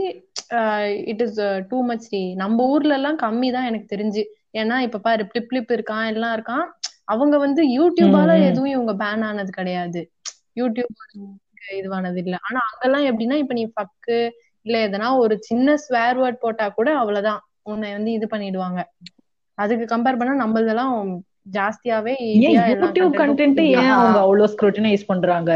uh, 0.53 1.09
it 1.09 1.21
is 1.23 1.41
uh, 1.41 1.67
too 1.67 1.83
much. 1.91 2.09
டி. 2.11 2.35
நம்ம 2.35 2.67
ஊர்ல 2.67 2.95
எல்லாம் 2.95 3.19
கம்மி 3.19 3.53
தான் 3.53 3.65
எனக்கு 3.65 3.97
தெரிஞ்சு 3.97 4.25
ஏன்னா 4.57 4.79
இப்ப 4.79 4.99
பாரு 4.99 5.27
பிளிப் 5.27 5.47
பிளிப் 5.51 5.73
இருக்கான் 5.73 6.07
எல்லாம் 6.07 6.37
இருக்கான் 6.37 6.67
அவங்க 7.05 7.39
வந்து 7.39 7.63
யூடியூபால. 7.69 8.43
எதுவும் 8.43 8.71
இவங்க 8.71 9.05
பேன் 9.05 9.23
ஆனது 9.23 9.53
கிடையாது 9.53 10.13
யூடியூப் 10.57 10.97
இதுவானது 11.73 12.17
இல்ல 12.17 12.37
ஆனா 12.43 12.61
அங்கெல்லாம் 12.71 13.05
எப்படின்னா 13.11 13.35
இப்ப 13.35 13.55
நீ 13.55 13.73
ஃபக்கு 13.77 14.31
இல்ல 14.67 14.79
எதனா 14.87 15.09
ஒரு 15.17 15.35
சின்ன 15.41 15.77
ஸ்வேர் 15.85 16.19
வேர்ட் 16.19 16.41
போட்டா 16.41 16.69
கூட 16.69 16.97
அவ்வளவுதான். 16.97 17.41
உன்னை 17.63 17.93
வந்து 17.93 18.13
இது 18.13 18.27
பண்ணிடுவாங்க. 18.27 18.81
அதுக்கு 19.59 19.85
கம்பேர் 19.95 20.19
பண்ணா 20.19 20.45
நம்மளதெல்லாம் 20.45 20.95
ஜாஸ்தியாவே 21.53 22.15
யூடியூப் 22.75 23.15
கண்டென்ட் 23.17 23.61
ஏன் 23.73 23.93
அவங்க 23.93 24.19
அவ்வளவு 24.19 24.53
ஸ்க்ரூட்டனைஸ் 24.55 25.05
பண்றாங்க? 25.07 25.53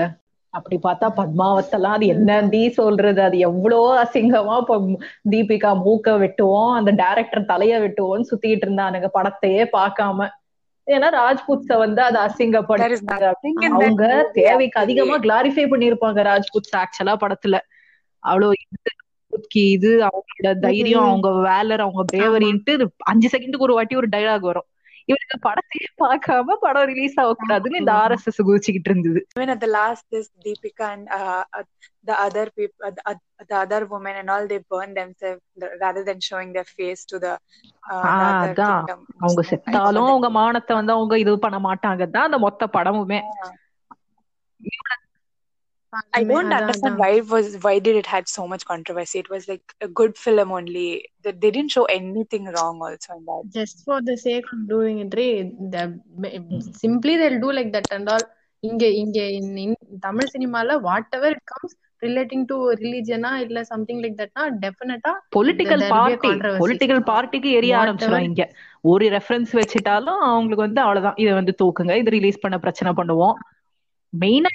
அப்படி 0.54 0.76
பார்த்தா 0.78 1.06
பத்மாவத்தெல்லாம் 1.18 1.96
அது 1.96 2.06
என்னடி 2.06 2.60
சொல்றது? 2.70 3.20
அது 3.22 3.38
எவ்வளோ 3.38 3.78
அசிங்கமா 4.02 4.56
இப்ப 4.58 4.76
தீபிகா 5.30 5.70
மூக்க 5.84 6.16
வெட்டுவோம் 6.18 6.72
அந்த 6.72 6.90
டைரக்டர் 6.92 7.50
தலைய 7.52 7.80
வெட்டுவோம்னு 7.80 8.28
சுத்திட்டு 8.30 8.66
இருந்தானுங்க 8.66 9.10
படத்தையே 9.14 9.64
பார்க்காம. 9.72 10.28
ஏன்னா 10.86 11.08
ராஜ்புட்ஸ 11.16 11.76
வந்து 11.76 12.00
அதை 12.02 12.20
that 13.06 13.34
அவங்க 13.72 14.02
தேவைக்கு. 14.32 14.78
அதிகமா 14.78 15.16
கிளாரிஃபை 15.18 15.64
பண்ணிருப்பாங்க 15.68 16.22
ராஜ்புட்ஸ் 16.22 16.74
ஆக்சுவலா 16.82 17.14
படத்துல. 17.20 17.58
அவ்வளோ 18.24 18.52
இது 19.52 20.08
அவங்களோட 20.08 20.58
தைரியம் 20.60 21.02
அவங்க 21.02 21.32
வேலர் 21.32 21.80
அவங்க 21.80 22.04
பிரேவரின்ட்டு 22.12 22.86
அஞ்சு 22.96 23.38
செகண்டுக்கு 23.38 23.58
ஒரு 23.58 23.74
வாட்டி 23.74 23.96
ஒரு 23.96 24.08
டயலாக் 24.08 24.40
வரும். 24.40 24.64
இவருக்கு 25.04 25.48
படத்தையே 25.48 26.02
பார்க்காம 26.04 26.52
படம் 26.60 26.84
ரிலீஸ் 26.84 27.20
ஆகக்கூடாதுன்னு 27.20 27.74
இந்த 27.74 27.92
ஆர்எஸ்எஸ் 27.92 28.42
குதிச்சுக்கிட்டு 28.46 28.90
இருந்தது. 28.90 29.26
People, 32.54 32.72
uh, 32.86 32.94
the, 32.96 33.12
uh, 33.12 33.14
the 33.50 33.66
other 33.66 33.86
women 33.90 34.12
and 34.12 34.28
all, 34.30 34.46
they 34.46 34.60
burned 34.70 34.98
themselves 34.98 35.38
rather 35.60 36.02
than 36.04 36.18
showing 36.30 36.52
their 36.52 36.64
face 36.76 37.04
to 37.06 37.22
the, 37.22 37.28
uh, 37.28 37.36
the 37.90 37.98
ah 37.98 38.42
other 38.42 38.52
அதான். 38.52 38.82
kingdom. 38.82 38.98
அவங்க 39.18 39.42
செத்தாலும் 39.50 40.08
அவங்க. 40.08 40.30
மானத்தை 40.30 40.76
வந்து 40.76 40.92
அவங்க 40.92 41.18
இது 41.18 41.38
பண்ண 41.38 41.58
மாட்டாங்க. 41.58 42.10
தான் 42.10 42.24
அந்த 42.24 42.38
மொத்த 42.38 42.68
படமுமே. 42.72 43.22
I 46.12 46.24
don't 46.24 46.52
understand 46.52 46.98
why 46.98 47.10
it 47.12 47.28
was 47.28 47.56
why 47.58 47.78
did 47.78 47.96
it 47.96 48.06
had 48.06 48.28
so 48.28 48.46
much 48.46 48.64
controversy. 48.64 49.18
It 49.18 49.30
was 49.30 49.48
like 49.48 49.74
a 49.80 49.88
good 50.00 50.16
film 50.16 50.52
only. 50.52 50.86
They, 51.22 51.32
they 51.32 51.50
didn't 51.50 51.70
show 51.70 51.84
anything 51.96 52.46
wrong 52.46 52.78
also 52.82 53.12
in 53.14 53.24
that. 53.24 53.44
just 53.52 53.84
for 53.84 54.00
the 54.02 54.16
sake 54.18 54.46
of 54.52 54.68
doing 54.68 54.98
it 55.00 55.14
the 55.74 55.84
simply 56.78 57.16
they'll 57.16 57.40
do 57.40 57.52
like 57.52 57.72
that 57.72 57.88
and 57.90 58.08
all 58.08 58.24
இங்க 58.62 58.84
இங்க 59.00 59.18
in, 59.38 59.46
in 59.58 59.72
Tamil 60.04 60.30
சினிமால 60.34 60.76
whatever 61.16 61.34
it 61.34 61.48
comes 61.52 61.74
relating 62.02 62.44
to 62.50 62.56
ரிலீஜனா 62.82 63.30
இல்ல 63.44 63.58
something 63.72 64.00
like 64.04 64.16
தட்னா 64.20 64.44
டெஃபினட்டா 64.62 65.12
political 65.36 65.84
party. 65.94 66.30
Political 66.62 67.02
பார்ட்டிக்கு 67.10 67.50
எரிய 67.58 67.74
ஆரம்பிச்சிடும் 67.82 68.26
இங்க 68.28 68.44
ஒரு 68.92 69.04
ரெஃபரன்ஸ் 69.16 69.52
வச்சுட்டாலும் 69.60 70.22
அவங்களுக்கு 70.30 70.66
வந்து 70.68 70.82
அவ்வளவுதான் 70.84 71.20
இதை 71.24 71.34
வந்து 71.40 71.54
தூக்குங்க 71.62 71.94
இது 72.02 72.16
ரிலீஸ் 72.18 72.42
பண்ண 72.44 72.58
பிரச்சனை 72.64 72.92
பண்ணுவோம் 73.00 73.36
மெயினா 74.20 74.46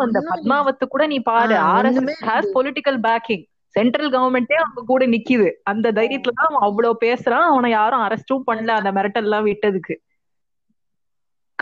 அந்த 0.00 0.20
பத்மாவத்து 0.20 0.86
கூட 0.88 1.06
நீ 1.06 1.18
பாரு. 1.18 1.54
RSS 1.54 2.14
has 2.20 2.48
political 2.54 2.98
backing 3.00 3.44
central 3.66 4.10
கவர்மெண்டே 4.10 4.52
அவங்க 4.52 4.82
கூட 4.86 5.06
நிக்குது. 5.06 5.52
அந்த 5.62 5.92
தைரியத்துல 5.92 6.30
தான் 6.34 6.46
அவன் 6.48 6.60
அவ்வளவு 6.60 6.98
பேசுறான். 7.04 7.30
அவனை 7.30 7.70
யாரும் 7.70 8.00
அரெஸ்டும் 8.00 8.42
பண்ணல. 8.46 8.66
அந்த 8.66 8.92
மிரட்டல் 8.92 9.22
எல்லாம் 9.22 9.46
விட்டதுக்கு. 9.46 9.96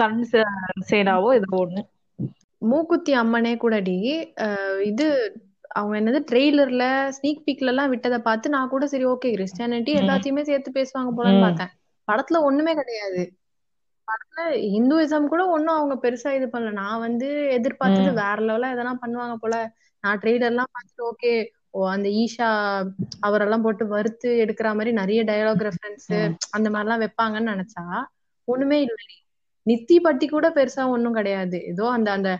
கரண் 0.00 0.24
சே- 0.32 0.42
சேனாவோ 0.90 1.34
ஏதோ 1.34 1.56
ஒண்ணு. 1.56 1.82
மூக்குத்தி 2.58 3.18
அம்மனே 3.18 3.56
கூடடி 3.56 4.32
இது 4.84 5.36
அவங்க 5.68 6.00
என்னது 6.00 6.24
ட்ரெய்லர்ல 6.32 7.08
ஸ்னீக் 7.08 7.42
பீக்ல 7.46 7.66
எல்லாம் 7.66 7.88
விட்டதை 7.88 8.18
பார்த்து 8.18 8.50
நான் 8.50 8.68
கூட 8.68 8.86
சரி 8.86 9.06
ஓகே 9.06 9.24
கிறிஸ்டியானிட்டி 9.24 9.94
எல்லாத்தையுமே 9.94 10.40
சேர்த்து 10.40 10.70
பேசுவாங்க 10.74 11.08
போலன்னு. 11.16 11.40
பார்த்தேன். 11.40 11.68
படத்துல 12.12 12.42
ஒண்ணுமே 12.42 12.74
கிடையாது. 12.74 13.32
படத்துல 14.12 14.42
ஹிந்துயிசம் 14.74 15.32
கூட 15.32 15.42
ஒண்ணும் 15.46 15.76
அவங்க 15.76 15.94
பெருசா 16.04 16.30
இது 16.38 16.46
பண்ணல. 16.46 16.72
நான் 16.82 17.02
வந்து 17.06 17.28
எதிர்பார்த்தது. 17.56 18.12
வேற 18.22 18.36
லெவலா 18.48 18.70
எதனா 18.76 18.92
பண்ணுவாங்க 19.04 19.36
போல. 19.36 19.56
நான் 20.04 20.20
ட்ரெய்லர் 20.22 20.52
எல்லாம் 20.52 20.72
பார்த்துட்டு 20.74 21.04
ஓகே 21.10 21.32
ஓ 21.70 21.88
அந்த 21.88 22.08
ஈஷா 22.22 22.48
அவரெல்லாம் 23.20 23.64
போட்டு 23.66 23.84
வறுத்து 23.86 24.30
எடுக்கிற 24.44 24.68
மாதிரி 24.74 24.92
நிறைய 24.92 25.20
டயலாக் 25.24 25.66
ரெஃபரன்ஸ். 25.68 26.08
அந்த 26.56 26.68
மாதிரிலாம் 26.70 27.02
வைப்பாங்கன்னு 27.04 27.54
நினைச்சா 27.54 27.84
ஒண்ணுமே 28.48 28.78
இல்லடி 28.84 29.16
நித்தி 29.66 29.96
பட்டி 30.00 30.26
கூட 30.28 30.46
பெருசா 30.56 30.84
ஒண்ணும் 30.94 31.18
கிடையாது. 31.18 31.58
ஏதோ 31.72 31.84
அந்த 31.88 32.08
அந்த 32.12 32.30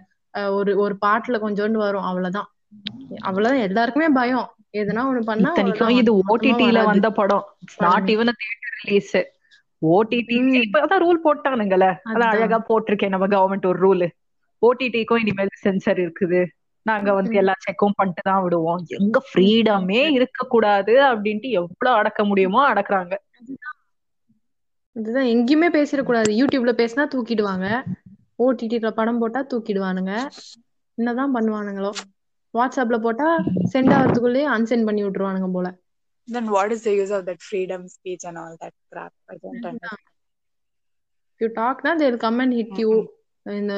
ஒரு 0.58 0.72
ஒரு 0.84 0.94
பாட்டுல 1.06 1.36
கொஞ்சோண்டு 1.44 1.78
வரும். 1.84 2.06
அவ்வளவுதான். 2.10 2.48
அவ்வளவுதான். 3.28 3.64
எல்லாருக்குமே 3.68 4.08
பயம். 4.20 4.48
எதுனா 4.80 5.02
ஒண்ணு 5.08 5.22
பண்ணா 5.30 5.50
இது 6.00 6.12
ஓடிடில 6.28 6.82
வந்த 6.90 7.08
படம். 7.20 7.44
Not 7.84 8.10
even 8.14 8.32
theatre 8.40 8.76
release 8.82 9.14
OTT 9.82 10.36
இப்பதான் 10.60 11.02
ரூல் 11.04 11.24
போட்டானுங்கல்ல. 11.24 11.86
அது 12.10 12.24
அதுதான். 12.24 12.32
அழகா 12.32 12.58
போட்டிருக்கேன் 12.68 13.08
நம்ம 13.08 13.28
கவர்மெண்ட் 13.28 13.66
ஒரு 13.66 13.78
ரூல் 13.78 14.06
ஓடிடிக்கும் 14.62 15.22
இனிமேல் 15.22 15.56
சென்சர் 15.64 15.98
இருக்குது. 15.98 16.40
நாங்க 16.86 17.10
வந்து. 17.12 17.32
எல்லா 17.34 17.54
செக்கும் 17.64 17.96
பண்ணிட்டு 17.96 18.22
தான் 18.22 18.42
விடுவோம். 18.42 18.82
எங்க 18.98 19.18
ஃப்ரீடமே 19.28 20.02
இருக்க 20.16 20.46
கூடாது 20.48 20.94
அப்படின்ட்டு 21.10 21.50
எவ்வளவு 21.60 21.98
அடக்க 22.00 22.24
முடியுமோ 22.24 22.62
அடக்குறாங்க. 22.72 23.14
இதுதான் 24.96 25.30
எங்கேயுமே 25.30 25.68
பேசிடக்கூடாது. 25.72 26.30
யூடியூப்ல 26.38 26.72
பேசினா 26.78 27.04
தூக்கிடுவாங்க. 27.12 27.66
ஓடிடில 28.38 28.90
படம் 28.92 29.18
போட்டா 29.18 29.40
தூக்கிடுவானுங்க. 29.50 30.12
என்னதான் 30.98 31.34
பண்ணுவானுங்களோ. 31.34 31.92
வாட்ஸ்அப்ல 32.54 32.96
போட்டா 33.00 33.28
சென்ட் 33.72 33.94
ஆகிறதுக்குள்ளேயே 33.94 34.46
அன்சென்ட் 34.54 34.84
பண்ணி 34.84 35.04
விட்டுருவானுங்க 35.04 35.50
போல. 35.52 35.68
Then 36.28 36.46
what 36.50 36.70
is 36.72 36.82
the 36.84 36.94
use 36.94 37.10
of 37.10 37.22
that 37.26 37.40
freedom 37.42 37.82
speech 37.88 38.24
and 38.24 38.38
all 38.38 38.54
that 38.60 38.74
crap? 38.90 39.12
I 39.32 39.36
don't 39.42 39.64
understand. 39.70 40.08
You 41.40 41.46
டாக்னா 41.58 41.92
they'll 42.00 42.16
come 42.24 42.40
and 42.42 42.54
hit 42.58 42.78
you 42.82 42.90
இந்த 43.46 43.74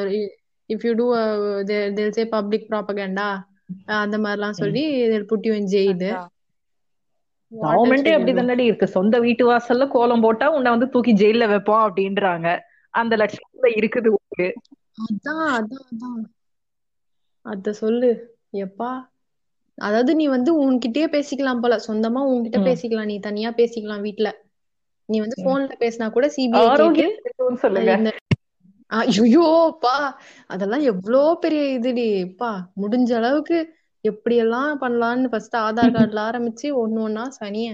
if 0.70 0.84
you 0.86 0.92
do 1.00 1.06
they'll 1.70 2.16
say 2.18 2.24
public 2.36 2.66
propaganda 2.70 3.28
அந்த 4.02 4.16
மாதிரிலாம் 4.24 4.58
சொல்லி 4.62 4.82
put 5.30 5.46
you 5.48 5.54
in 5.60 5.70
jail. 5.74 6.04
கவர்மெண்டே 7.52 8.12
அப்படி 8.16 8.64
இருக்கு. 8.68 8.86
சொந்த 8.96 9.14
வீட்டு 9.26 9.44
வாசல்ல 9.50 9.84
கோலம் 9.96 10.24
போட்டா 10.26 10.46
உன்னை 10.56 10.70
வந்து 10.74 10.88
தூக்கி 10.94 11.12
ஜெயில்ல 11.22 11.46
வைப்போம் 11.54 11.84
அப்படின்றாங்க. 11.86 12.48
அந்த 12.94 13.14
லட்சத்துல 13.22 13.70
இருக்குது 13.80 14.08
உங்களுக்கு 14.14 14.48
அதான் 15.06 15.46
அதான் 15.58 15.86
அதான். 15.92 16.22
அத 17.46 17.72
சொல்லு. 17.82 18.10
எப்பா? 18.64 18.90
அதாவது 19.78 20.12
நீ 20.16 20.24
வந்து 20.28 20.50
உன்கிட்டயே 20.62 21.06
பேசிக்கலாம் 21.14 21.62
போல. 21.62 21.76
சொந்தமா 21.86 22.22
உன்கிட்ட. 22.30 22.58
பேசிக்கலாம். 22.66 23.06
நீ 23.06 23.16
தனியா 23.20 23.50
பேசிக்கலாம் 23.56 24.04
வீட்ல. 24.06 24.30
நீ 25.08 25.16
வந்து 25.20 25.36
போன்ல 25.42 25.72
பேசினா 25.80 26.06
கூட 26.12 26.26
சிபிஐ 26.34 26.68
ஐயோப்பா 28.90 29.94
அதெல்லாம் 30.50 30.84
எவ்வளோ 30.90 31.22
பெரிய 31.42 31.62
இதுடி 31.76 32.06
பா 32.36 32.50
முடிஞ்ச 32.80 33.10
அளவுக்கு 33.16 33.58
எப்படி 34.04 34.36
எல்லாம் 34.40 34.80
பண்ணலாம்னு 34.80 35.30
ஃபர்ஸ்ட் 35.30 35.56
ஆதார் 35.60 35.94
கார்டுல 35.96 36.20
ஆரம்பிச்சு 36.24 36.68
ஒண்ணு 36.80 37.00
ஒண்ணா 37.04 37.24
சனிய 37.36 37.68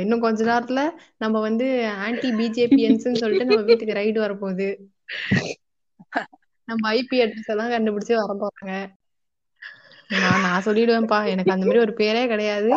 இன்னும் 0.00 0.24
கொஞ்ச 0.24 0.40
நேரத்துல 0.46 0.82
நம்ம 1.18 1.40
வந்து 1.46 1.66
ஆன்டி 2.06 2.30
பிஜேபியன்ஸ்னு 2.38 3.20
சொல்லிட்டு 3.22 3.48
நம்ம 3.48 3.62
வீட்டுக்கு 3.68 3.98
ரைடு 3.98 4.18
வரப்போகுது. 4.20 4.68
நம்ம 6.68 6.82
ஐபி 6.96 7.16
அட்ரஸ் 7.22 7.50
எல்லாம் 7.52 7.72
கண்டுபிடிச்சு 7.72 8.14
வர 8.16 8.32
போறாங்க 8.40 8.72
நான் 10.10 10.40
நான் 10.40 10.62
சொல்லிடுவேன்ப்பா. 10.64 11.18
எனக்கு 11.26 11.52
அந்த 11.52 11.66
மாதிரி 11.66 11.84
ஒரு 11.84 11.94
பேரே 11.96 12.26
கிடையாது. 12.26 12.70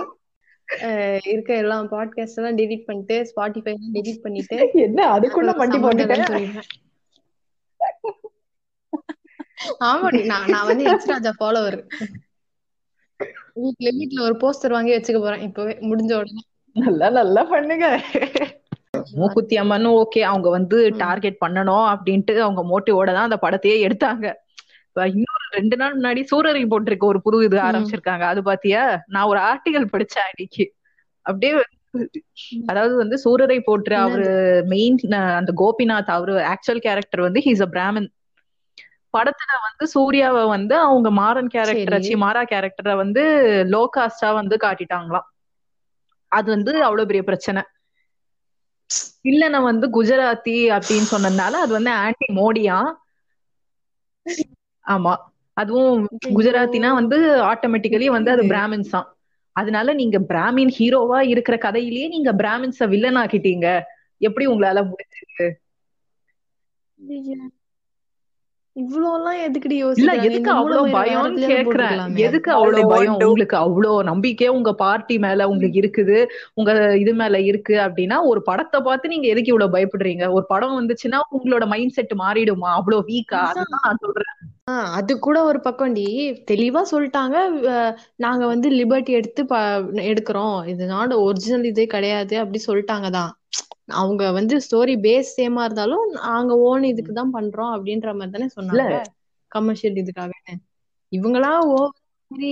இருக்க 1.23 1.55
எல்லா 1.55 1.81
பாட்காஸ்ட் 1.83 2.35
எல்லாம் 2.35 2.57
டெலீட் 2.57 2.85
பண்ணிட்டு 2.85 3.15
ஸ்பாட்டிஃபை 3.29 3.71
எல்லாம் 3.73 3.93
டெலீட் 3.93 4.21
பண்ணிட்டு 4.21 4.57
என்ன 4.73 5.19
அதுக்குள்ள 5.19 5.51
மண்டி 5.59 5.77
இல்லைன்னு 5.77 5.87
போட்டுட்டேன் 5.87 6.61
ஆமாடி 9.79 10.25
நான் 10.25 10.49
நான் 10.49 10.65
வந்து 10.65 10.83
எச் 10.83 11.07
ராஜா 11.07 11.31
ஃபாலோவர் 11.39 11.77
வீட்ல 13.53 13.89
வீட்ல 13.91 14.23
ஒரு 14.23 14.35
போஸ்டர் 14.43 14.69
வாங்கி 14.69 14.93
வச்சுக்க 14.95 15.19
போறேன். 15.19 15.41
இப்பவே 15.41 15.73
முடிஞ்ச 15.81 16.11
உடனே. 16.13 16.41
நல்லா 16.75 17.09
நல்லா 17.09 17.43
பண்ணுங்க. 17.43 17.87
மூக்குத்தி 19.13 19.55
அம்மன் 19.57 19.87
ஓகே 19.87 20.19
அவங்க 20.19 20.49
வந்து 20.49 20.91
டார்கெட் 20.97 21.37
பண்ணணும் 21.45 21.85
அப்படின்ட்டு 21.93 22.37
அவங்க 22.37 22.61
மோட்டிவோட 22.71 23.05
தான் 23.05 23.27
அந்த 23.29 23.39
படத்தையே 23.41 23.77
எடுத்தாங்க. 23.87 24.33
இன்னொரு 25.11 25.45
ரெண்டு 25.55 25.75
நாள் 25.77 25.95
முன்னாடி 25.95 26.21
சூரரை 26.31 26.63
போட்டிருக்க 26.65 27.05
ஒரு 27.05 27.19
புது 27.21 27.37
இது 27.45 27.57
ஆரம்பிச்சிருக்காங்க. 27.63 28.25
அது 28.31 28.41
பாத்தியா? 28.43 28.81
நான் 29.07 29.29
ஒரு 29.31 29.39
ஆர்டிகல் 29.49 29.91
படிச்சேன் 29.93 30.27
அன்னைக்கு. 30.27 30.65
அப்படியே 31.25 31.53
அதாவது 32.69 32.93
வந்து 32.95 33.15
சூரரை 33.23 33.57
போற்று 33.61 33.95
அவரு 33.99 34.27
மெயின் 34.67 34.97
அந்த 35.33 35.51
கோபிநாத் 35.61 36.05
அவரு 36.09 36.35
ஆக்சுவல் 36.53 36.83
கேரக்டர் 36.85 37.25
வந்து 37.27 37.41
ஹீஸ் 37.45 37.63
அ 37.63 37.69
பிராமன் 37.69 38.07
படத்துல 39.13 39.51
வந்து 39.65 39.85
சூர்யாவை 39.93 40.43
வந்து 40.53 40.75
அவங்க 40.83 41.09
மாறன் 41.17 41.51
கேரக்டர் 41.51 41.95
சரி. 41.95 42.05
சி 42.05 42.13
மாறா 42.23 42.41
கேரக்டரை 42.45 42.93
வந்து 43.01 43.23
லோ 43.73 43.83
காஸ்டா 43.95 44.29
வந்து 44.39 44.55
காட்டிட்டாங்களாம். 44.63 45.27
அது 46.31 46.47
வந்து 46.55 46.71
அவ்வளவு 46.85 47.09
பெரிய 47.09 47.23
பிரச்சனை. 47.25 47.61
வில்லனை 49.25 49.59
வந்து 49.65 49.85
குஜராத்தி 49.95 50.55
அப்படின்னு 50.75 51.07
சொன்னதுனால 51.11 51.61
அது 51.63 51.73
வந்து 51.73 51.91
ஆன்டி 51.99 52.27
மோடியா? 52.35 52.77
ஆமா. 54.85 55.13
அதுவும் 55.57 55.97
குஜராத்தினா 56.35 56.89
வந்து 56.99 57.17
ஆட்டோமேட்டிக்கலி 57.51 58.07
வந்து 58.09 58.29
அது 58.31 58.43
பிராமின்ஸ் 58.51 58.93
தான். 58.95 59.07
அதனால 59.55 59.93
நீங்க 59.93 60.17
பிராமின் 60.29 60.71
ஹீரோவா 60.77 61.19
இருக்கிற 61.33 61.55
கதையிலேயே 61.65 62.07
நீங்க 62.09 62.31
பிராமின்ஸ 62.41 62.87
வில்லன் 62.93 63.19
ஆக்கிட்டீங்க. 63.23 63.67
எப்படி 64.21 64.45
உங்களால 64.47 64.81
முடிஞ்சது? 64.89 65.47
எல்லாம் 69.15 69.39
எதுக்குடி 69.45 69.75
இல்ல 69.99 70.11
எதுக்கு 70.25 70.49
அவ்வளவு 70.53 70.85
எதுலயாவது 70.91 71.35
கேக்குறேன். 71.49 71.97
எதுக்கு 72.23 72.49
அவ்வளவு 72.53 72.83
பயம். 72.91 73.17
உங்களுக்கு 73.21 73.55
அவ்வளவு 73.57 73.97
நம்பிக்கை 74.03 74.47
உங்க 74.55 74.71
பார்ட்டி 74.75 75.15
மேல 75.19 75.47
உங்களுக்கு 75.49 75.79
இருக்குது. 75.81 76.17
உங்க 76.53 76.71
இது 77.03 77.13
மேல 77.13 77.41
இருக்கு 77.49 77.75
அப்படின்னா 77.85 78.17
ஒரு 78.31 78.41
படத்தை 78.49 78.79
பார்த்து 78.81 79.13
நீங்க 79.13 79.27
எதுக்கு 79.27 79.53
இவ்வளவு 79.53 79.75
பயப்படுறீங்க? 79.75 80.25
ஒரு 80.37 80.45
படம் 80.47 80.77
வந்துச்சுன்னா 80.79 81.19
உங்களோட 81.35 81.67
மைண்ட் 81.67 81.95
செட் 81.97 82.15
மாறிடுமா 82.23 82.71
அவ்வளவு 82.79 83.07
வீக்கா 83.07 83.43
நான் 83.75 84.01
சொல்றேன். 84.03 84.33
ஆஹ் 84.67 84.91
அது 84.97 85.13
கூட 85.19 85.37
ஒரு 85.43 85.59
பக்கம்டி 85.65 86.03
தெளிவா 86.49 86.81
சொல்லிட்டாங்க. 86.91 87.35
அஹ் 87.71 87.93
நாங்க 88.17 88.43
வந்து 88.47 88.67
லிபர்ட்டி 88.73 89.11
எடுத்து 89.13 89.41
ப 89.45 89.55
எடுக்கிறோம். 90.05 90.57
இது 90.71 90.83
நாடு 90.91 91.15
ஒரிஜினல் 91.25 91.65
இதே 91.71 91.85
கிடையாது 91.89 92.35
அப்படி 92.39 92.59
சொல்லிட்டாங்க 92.67 93.09
தான். 93.17 93.31
அவங்க 93.97 94.23
வந்து 94.37 94.55
ஸ்டோரி 94.65 94.95
பேஸ் 95.03 95.33
சேமா 95.35 95.63
இருந்தாலும் 95.65 96.05
நாங்க 96.21 96.53
ஓன் 96.67 96.85
இதுக்கு 96.91 97.13
தான் 97.13 97.33
பண்றோம் 97.35 97.73
அப்படின்ற 97.75 98.09
மாதிரி 98.13 98.33
தானே 98.33 98.49
சொன்னாங்க. 98.57 98.91
கமர்ஷியல் 99.51 99.99
இதுக்காக 100.01 100.31
இவங்களா 101.11 101.51
ஓ 101.69 101.79
மாதிரி 102.31 102.51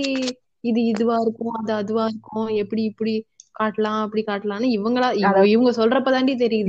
இது 0.64 0.80
இதுவா 0.92 1.16
இருக்கும் 1.24 1.56
அது 1.60 1.72
அதுவா 1.78 2.04
இருக்கும் 2.10 2.48
எப்படி 2.62 2.82
இப்படி 2.90 3.14
காட்டலாம் 3.60 4.00
அப்படி 4.00 4.24
காட்டலாம்னு 4.26 4.80
இவங்களா 4.80 5.14
இவ- 5.14 5.48
இவங்க 5.48 5.70
சொல்றப்பதாண்டி 5.70 6.36
தெரியுது. 6.36 6.68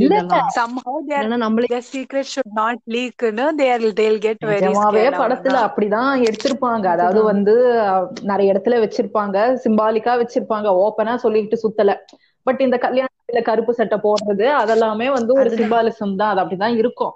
படத்துல. 5.11 5.69
அப்படிதான் 5.69 6.23
எடுத்திருப்பாங்க. 6.23 6.85
அதாவது. 6.85 7.23
வந்து 7.23 7.81
நிறைய 8.21 8.53
இடத்துல 8.53 8.67
வச்சிருப்பாங்க. 8.67 9.57
சிம்பாலிக்கா 9.63 10.25
வச்சிருப்பாங்க. 10.25 10.89
ஓப்பனா 10.89 11.15
சொல்லிட்டு 11.15 11.57
சுத்தல. 11.57 12.05
பட் 12.43 12.61
இந்த 12.61 12.77
கல்யாணத்துல 12.81 13.41
கருப்பு 13.41 13.73
சட்டை 13.73 13.99
போடுறது 14.03 14.51
அதெல்லாமே 14.63 15.11
வந்து 15.11 15.33
ஒரு. 15.33 15.49
சிம்பாலிசம் 15.49 16.15
தான். 16.15 16.37
அது 16.37 16.41
அப்படிதான் 16.41 16.77
இருக்கும். 16.77 17.13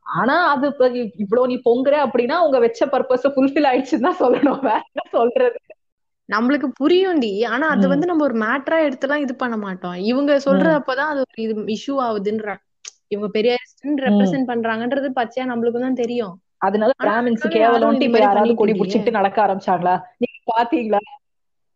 ஆனா 0.00 0.48
அது 0.48 0.66
இப்ப 0.66 0.88
இவ்வளவு 1.16 1.48
நீ 1.48 1.54
பொங்குற 1.54 1.94
அப்படின்னா 1.94 2.38
உங்க 2.38 2.58
வச்ச 2.58 2.86
பர்பஸ் 2.86 3.28
ஃபுல்ஃபில் 3.36 3.66
ஆயிடுச்சுன்னு 3.72 4.00
தான் 4.00 4.16
சொல்லணும். 4.20 4.60
வேற 4.60 4.82
சொல்றது? 5.10 5.54
நம்மளுக்கு 6.28 6.68
புரியும்டி. 6.80 7.30
ஆனா 7.46 7.66
அது. 7.68 7.86
வந்து 7.88 8.06
நம்ம 8.06 8.24
ஒரு 8.24 8.36
மேட்டரா 8.38 8.78
எடுத்துலாம் 8.86 9.24
இது 9.24 9.34
பண்ண 9.34 9.56
மாட்டோம். 9.56 9.96
இவங்க 10.04 10.32
சொல்றப்பதான் 10.44 11.10
அது 11.12 11.20
ஒரு 11.20 11.42
இது 11.44 11.54
இஷ்யூ 11.74 11.96
ஆகுதுன்ற 12.06 12.48
இவங்க 13.08 13.28
பெரிய 13.30 13.52
ரெப்ரசென்ட் 14.02 14.48
பண்றாங்கன்றது 14.48 15.08
பச்சையா 15.16 15.44
நம்மளுக்கு 15.50 15.80
தான் 15.80 16.00
தெரியும். 16.02 16.34
அதனால 16.58 16.92
பிராமின்ஸ் 17.02 17.44
கேவலம்ட்டு 17.54 18.06
இப்ப 18.08 18.20
யாராவது 18.20 18.54
கொடி. 18.54 18.72
புடிச்சிட்டு 18.72 19.10
நடக்க 19.10 19.38
ஆரம்பிச்சாங்களா? 19.46 19.94
நீங்க 20.18 20.38
பாத்தீங்களா? 20.52 21.00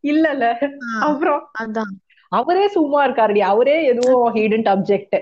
இல்லல்ல. 0.04 0.44
ஆஹ் 0.86 1.02
அப்புறம் 1.06 1.42
அதான். 1.62 1.92
அவரே 2.32 2.64
சும்மா 2.68 3.06
இருக்காருடி. 3.06 3.40
அவரே 3.50 3.76
எதுவும் 3.84 4.34
ஹிடன்ட் 4.34 4.70
அப்ஜெக்ட் 4.74 5.18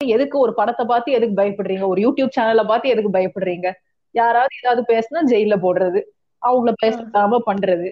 எதுக்கு 0.00 0.36
ஒரு 0.38 0.54
படத்தை 0.54 0.84
பார்த்து 0.86 1.10
எதுக்கு 1.12 1.42
பயப்படுறீங்க? 1.42 1.86
ஒரு 1.86 2.00
யூடியூப் 2.02 2.36
சேனலை 2.36 2.64
பார்த்து 2.66 2.88
எதுக்கு 2.88 3.10
பயப்படுறீங்க? 3.10 3.68
யாராவது 4.14 4.54
ஏதாவது 4.60 4.82
பேசினா 4.92 5.20
ஜெயில 5.26 5.54
போடுறது. 5.56 6.00
அவங்கள 6.46 6.72
பேசாம 6.84 7.40
பண்றது. 7.46 7.88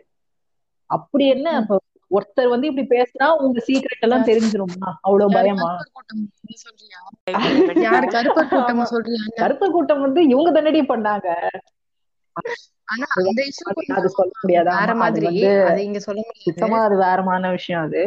அப்படி 0.90 1.26
என்ன? 1.28 1.66
ஒருத்தர் 2.10 2.48
வந்து 2.48 2.66
இப்படி 2.66 2.86
பேசினா 2.88 3.26
உங்க 3.36 3.62
சீக்ரெட் 3.66 4.00
எல்லாம் 4.00 4.24
தெரிஞ்சிருமா? 4.24 4.92
அவ்வளவு 5.00 5.32
பயமா? 5.32 5.70
யாரு 7.80 8.06
கருப்பர் 8.06 8.48
கூட்டம் 8.48 8.84
சொல்றியா 8.84 9.20
கருப்பர் 9.36 9.70
கூட்டம் 9.70 10.00
வந்து 10.00 10.26
இவங்க 10.26 10.50
தானடி 10.52 10.82
பண்ணாங்க. 10.92 11.28
அது 13.16 13.52
சொல்ல 13.52 14.30
முடியாது. 14.32 14.70
வேற 14.70 14.70
ஆமா, 14.70 14.76
அது 14.76 14.94
மாதிரி. 14.94 15.26
வந்து 15.26 15.64
அதை 15.64 15.84
இங்க 15.84 15.98
சொல்ல 15.98 16.20
முடியாது. 16.20 16.46
சுத்தமா 16.46 16.78
அது 16.84 16.96
வேறமான 16.96 17.50
விஷயம் 17.50 17.82
அது. 17.82 18.02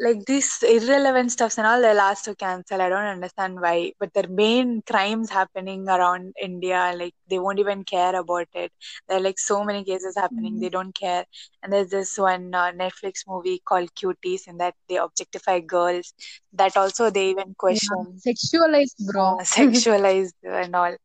like 0.00 0.24
these 0.26 0.62
irrelevant 0.62 1.30
stuffs 1.30 1.56
and 1.56 1.66
all 1.66 1.80
they'll 1.80 2.00
ask 2.00 2.24
to 2.24 2.34
cancel. 2.34 2.82
I 2.82 2.88
don't 2.88 3.04
understand 3.04 3.60
why 3.60 3.92
but 4.00 4.12
their 4.12 4.28
main 4.28 4.82
crimes 4.82 5.30
happening 5.30 5.88
around 5.88 6.34
india 6.42 6.92
like 6.96 7.14
they 7.28 7.38
won't 7.38 7.58
even 7.58 7.84
care 7.84 8.16
about 8.16 8.48
it. 8.54 8.72
There 9.08 9.18
are 9.18 9.20
like 9.20 9.38
so 9.38 9.62
many 9.62 9.84
cases 9.84 10.16
happening 10.16 10.54
mm-hmm. 10.54 10.62
they 10.62 10.68
don't 10.68 10.94
care. 10.94 11.24
And 11.62 11.72
there's 11.72 11.90
this 11.90 12.18
one 12.18 12.54
uh, 12.54 12.72
netflix 12.72 13.22
movie 13.28 13.62
called 13.64 13.94
cuties 13.94 14.48
in 14.48 14.58
that 14.58 14.74
they 14.88 14.96
objectify 14.96 15.60
girls. 15.60 16.12
That 16.52 16.76
also 16.76 17.10
they 17.10 17.30
even 17.30 17.54
question. 17.54 18.20
Yeah, 18.24 18.32
sexualized 18.32 19.06
bro. 19.12 19.38
Sexualized 19.42 20.34
and 20.42 20.74
all. 20.74 20.96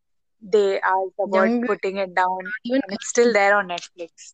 They 0.42 0.80
ask 0.80 1.12
about 1.22 1.50
Young, 1.50 1.68
putting 1.68 1.98
it 1.98 2.16
down 2.16 2.40
even 2.64 2.82
it's 2.90 3.10
still 3.10 3.34
there 3.34 3.56
on 3.58 3.68
netflix. 3.68 4.34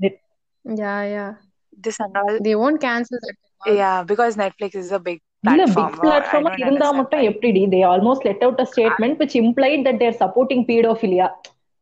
Yeah 0.00 1.02
yeah. 1.04 1.34
This 1.78 2.00
and 2.00 2.16
all. 2.16 2.38
They 2.42 2.56
won't 2.56 2.80
cancel 2.80 3.18
that 3.20 3.36
yeah 3.81 4.03
because 4.11 4.35
netflix 4.43 4.75
is 4.83 4.91
a 4.91 5.01
big 5.07 5.19
இல்ல 5.51 5.63
platform 5.65 5.75
big 5.77 5.99
or 5.99 5.99
I 5.99 6.01
பிளாட்ஃபார்மா 6.03 6.49
don't 6.51 6.61
இருந்தா 6.63 6.87
understand 6.87 6.97
மட்டும் 6.99 7.21
why. 7.21 7.29
எப்படி 7.31 7.61
they 7.73 7.81
almost 7.91 8.25
let 8.27 8.43
out 8.47 8.61
a 8.63 8.67
statement 8.73 9.19
which 9.21 9.35
implied 9.43 9.81
that 9.87 9.97
they're 10.01 10.19
supporting 10.23 10.61
pedophilia 10.71 11.27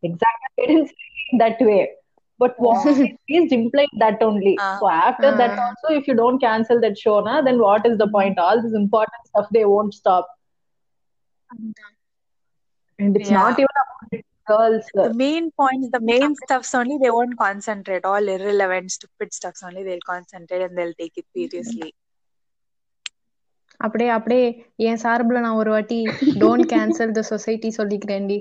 exactly 0.03 0.49
they 0.57 0.67
didn't 0.71 0.89
say 0.93 1.07
it 1.13 1.29
in 1.31 1.37
that 1.43 1.59
way 1.69 1.81
but 2.39 2.53
what 2.65 2.83
is 3.39 3.51
implied 3.59 3.93
that 4.03 4.19
only 4.27 4.53
Ah. 4.65 4.67
so 4.81 4.85
after 5.07 5.29
that 5.41 5.53
Ah. 5.55 5.63
also 5.65 5.87
if 5.99 6.05
you 6.09 6.15
don't 6.21 6.39
cancel 6.47 6.77
that 6.85 6.97
show 7.05 7.17
na 7.27 7.35
then 7.47 7.57
what 7.67 7.83
is 7.89 7.95
the 8.03 8.09
point 8.17 8.37
all 8.45 8.59
this 8.65 8.75
important 8.83 9.21
stuff 9.31 9.47
they 9.57 9.65
won't 9.73 9.95
stop 10.01 10.25
and 12.99 13.15
it's 13.17 13.29
Yeah. 13.29 13.41
not 13.41 13.59
even 13.63 13.75
about 13.83 14.23
girls 14.46 14.88
The 14.96 15.14
main 15.24 15.44
points, 15.60 15.86
the 15.96 16.02
main 16.12 16.32
stuffs 16.42 16.72
only, 16.80 16.96
they 17.02 17.12
won't 17.16 17.36
concentrate. 17.44 18.04
All 18.12 18.26
irrelevant, 18.36 18.88
stupid 18.96 19.30
stuffs 19.38 19.62
only, 19.68 19.82
they'll 19.88 20.08
concentrate 20.12 20.64
and 20.66 20.74
they'll 20.78 20.96
take 21.02 21.16
it 21.22 21.26
seriously. 21.36 21.90
அப்படியே 23.84 24.10
அப்படியே 24.16 24.44
என் 24.88 25.00
சார்புல 25.02 25.40
நான் 25.46 25.58
ஒரு 25.60 25.70
வாட்டி 25.70 25.98
don't 26.42 26.66
cancel 26.72 27.14
the 27.18 27.22
society 27.30 27.70
சொல்லிக்கிறேன்டி. 27.78 28.38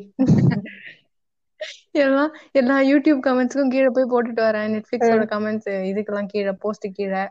எல்லாம் 2.03 2.31
எல்லா 2.59 2.75
YouTube 2.91 3.21
கமெண்ட்ஸ்க்கும் 3.27 3.73
கீழே 3.73 3.89
போய் 3.95 4.11
போட்டுட்டு 4.13 4.41
வரேன். 4.47 4.71
நெட்ஃபிளிக்ஸோட 4.75 5.25
கமெண்ட்ஸ் 5.33 5.69
இதுக்கெல்லாம் 5.91 6.29
கீழே 6.33 6.53
போஸ்ட் 6.63 6.87
கீழே 6.97 7.23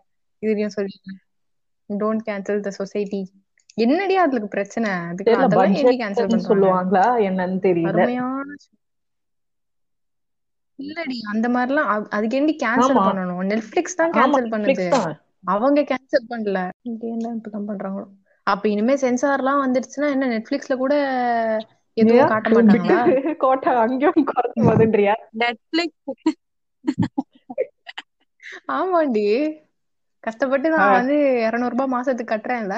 இதுலயும் 0.42 0.74
சொல்லிக்கிறேன் 0.76 1.20
டோன்ட் 1.88 2.24
கேன்சல் 2.28 2.64
த 2.66 2.70
சொசைட்டி 2.80 3.22
என்னடி 3.78 4.14
அதுக்கு 4.22 4.48
பிரச்சனை? 4.48 4.90
அதுக்கு 5.10 5.34
அதெல்லாம் 5.38 5.76
எப்படி 5.76 5.96
கேன்சல் 6.00 6.32
பண்றாங்க? 6.32 6.66
சொல்லுவாங்களா 6.72 7.04
என்னன்னு 7.28 7.58
தெரியல. 7.62 8.00
இல்லடி 10.78 11.16
அந்த 11.32 11.46
மாதிரிலாம் 11.48 11.90
அதுக்கு 12.10 12.38
ஏன்டி 12.38 12.54
கேன்சல் 12.62 13.02
ஆமா. 13.02 13.04
பண்ணணும்? 13.04 13.42
நெட்ஃபிளிக்ஸ் 13.50 13.96
தான் 13.96 14.14
கேன்சல் 14.14 14.52
பண்ணுது. 14.54 14.88
நெட்ஃபிளிக்ஸ் 14.94 15.20
அவங்க 15.52 15.80
கேன்சல் 15.90 16.30
பண்ணல. 16.30 16.58
என்ன 17.10 17.34
இப்படிதான் 17.36 17.70
பண்றாங்களோ? 17.70 18.06
அப்ப 18.46 18.68
இனிமே 18.68 18.94
சென்சார்லாம் 18.96 19.62
வந்துருச்சுன்னா 19.62 20.08
என்ன 20.10 20.28
நெட்ஃபிளிக்ஸ்ல 20.28 20.76
கூட 20.76 20.94
எதுவும் 21.96 22.26
காட்ட 22.26 22.48
மாட்டாங்களா? 22.56 23.00
கோட்டை 23.42 23.72
அங்கேயும் 23.82 24.28
குறைச்சு 24.30 24.62
போதுன்றியா 24.62 25.14
Netflix, 25.34 25.90
ஆமாண்டி. 28.70 29.26
கஷ்டப்பட்டு 30.24 30.68
நான். 30.74 30.98
வந்து 30.98 31.16
இருநூறு 31.46 31.74
ரூபாய் 31.74 31.94
மாசத்துக்கு 31.94 32.34
கட்டுறேன்ல. 32.34 32.76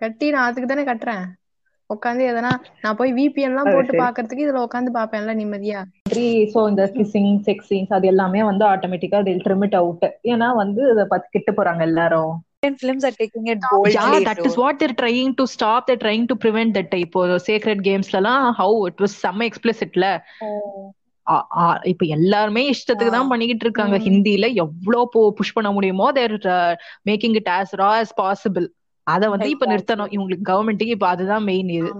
கட்டி 0.00 0.26
நான் 0.30 0.48
அதுக்கு 0.48 0.68
தானே 0.68 0.84
கட்டுறேன் 0.84 1.24
உட்காந்து 1.90 2.22
எதனா 2.28 2.50
நான் 2.80 2.96
போய் 2.96 3.10
விபிஎன் 3.12 3.50
எல்லாம் 3.50 3.66
அது 3.66 3.74
போட்டு. 3.76 3.98
பாக்குறதுக்கு 4.02 4.44
இதுல 4.44 4.62
உட்காந்து 4.66 4.90
பாப்பேன்ல 4.94 5.32
நிம்மதியா 5.40 5.80
சோ 6.52 6.60
இந்த 6.70 6.84
கிசிங் 6.94 7.34
செக்ஸ் 7.48 7.68
சீன்ஸ் 7.70 7.92
அது 7.92 8.06
எல்லாமே 8.06 8.40
வந்து 8.42 8.64
ஆட்டோமேட்டிக்கா 8.70 9.20
தில் 9.22 9.44
ட்ரிமிட் 9.44 9.76
அவுட் 9.76 10.06
ஏன்னா 10.32 10.48
வந்து 10.56 10.82
இத 10.92 11.04
பத்தி 11.06 11.28
கிட்ட 11.36 11.52
போறாங்க 11.58 11.84
எல்லாரும் 11.90 12.32
films 12.80 13.04
are 13.04 13.14
taking 13.14 13.46
it 13.46 13.60
boldly. 13.62 13.92
Yeah, 13.92 14.10
too. 14.10 14.24
that 14.26 14.40
is 14.40 14.56
what 14.56 14.74
they're 14.78 14.96
trying 14.96 15.30
to 15.34 15.44
stop. 15.46 15.80
They're 15.86 16.02
trying 16.04 16.26
to 16.26 16.34
prevent 16.36 16.70
that 16.74 16.92
இப்போ 16.96 17.20
sacred 17.46 17.78
gamesலலாம் 17.82 18.44
how 18.52 18.68
it 18.86 18.98
was 19.00 19.12
செம்ம 19.22 19.48
explicitல 19.50 20.04
ஆ- 21.26 21.46
ஆ- 21.62 21.80
இப்ப 21.84 22.04
எல்லாருமே 22.14 22.62
இஷ்டத்துக்கு 22.70 23.16
தான் 23.16 23.28
பண்ணிக்கிட்டு 23.28 23.66
இருக்காங்க. 23.66 23.96
ஹிந்தில 24.06 24.46
எவ்வளவு 24.56 25.08
புஷ் 25.32 25.52
பண்ண 25.52 25.70
முடியுமோ 25.72 26.06
they're 26.12 26.36
making 27.10 27.36
it 27.36 27.50
as 27.56 27.72
raw 27.74 27.92
as 28.00 28.12
possible 28.22 28.68
அத 29.06 29.22
வந்து 29.30 29.48
இப்ப. 29.50 29.66
நிறுத்தணும் 29.66 30.12
இவங்களுக்கு 30.14 30.50
கவர்மெண்ட்டுக்கு 30.50 30.96
இப்ப 30.96 31.08
அதுதான் 31.08 31.46
மெயின் 31.48 31.70
இது 31.72 31.90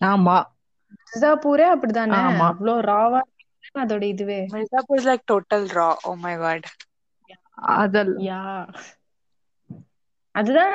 ஆமா 0.00 0.36
மிர்சாப்பூரே 1.02 1.66
அப்படிதானே 1.72 2.18
ஆமா. 2.22 2.46
அவ்வளவு 2.50 2.86
ராவா 2.88 3.20
அதோட 3.74 4.04
இதுவே 4.08 4.40
is 4.96 5.04
like 5.04 5.24
total 5.26 5.62
raw. 5.70 5.92
Oh 6.04 6.16
my 6.18 6.34
god. 6.36 6.62
Atal 7.76 8.12
yeah 8.24 8.40
அதுதான் 10.34 10.74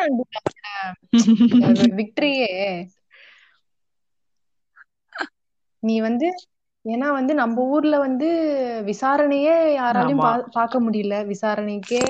விக்டரியே 2.00 2.50
நீ 5.84 5.96
வந்து 6.02 6.28
ஏன்னா 6.86 7.08
வந்து 7.12 7.34
நம்ம 7.34 7.64
ஊர்ல 7.72 7.96
வந்து 8.00 8.28
விசாரணையே 8.90 9.56
யாராலையும் 9.76 10.22
ஆமா. 10.22 10.30
பா- 10.30 10.52
பார்க்க 10.56 10.80
முடியல 10.80 11.16
விசாரணைக்கே 11.28 12.02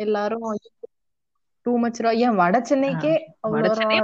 எல்லாரும் 0.00 0.46
டூ 1.62 1.78
மச் 1.78 2.02
ஏன் 2.16 2.34
வட 2.34 2.62
சென்னைக்கே 2.68 3.14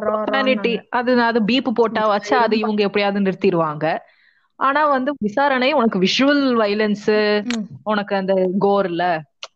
ரா- 0.03 0.25
ரா-. 0.73 0.89
அது 0.91 1.23
அது 1.23 1.43
பீப் 1.43 1.75
போட்டா 1.75 2.07
வச்சு 2.07 2.37
அது 2.37 2.59
இவங்க 2.59 2.83
எப்படியாவது 2.83 3.21
நிறுத்திடுவாங்க 3.21 3.87
ஆனா 4.61 4.87
வந்து 4.87 5.15
விசாரணை 5.19 5.73
உனக்கு 5.73 5.99
விஷுவல் 5.99 6.45
வைலன்ஸ். 6.59 7.09
உனக்கு 7.85 8.17
அந்த 8.17 8.33
கோர்ல 8.61 9.03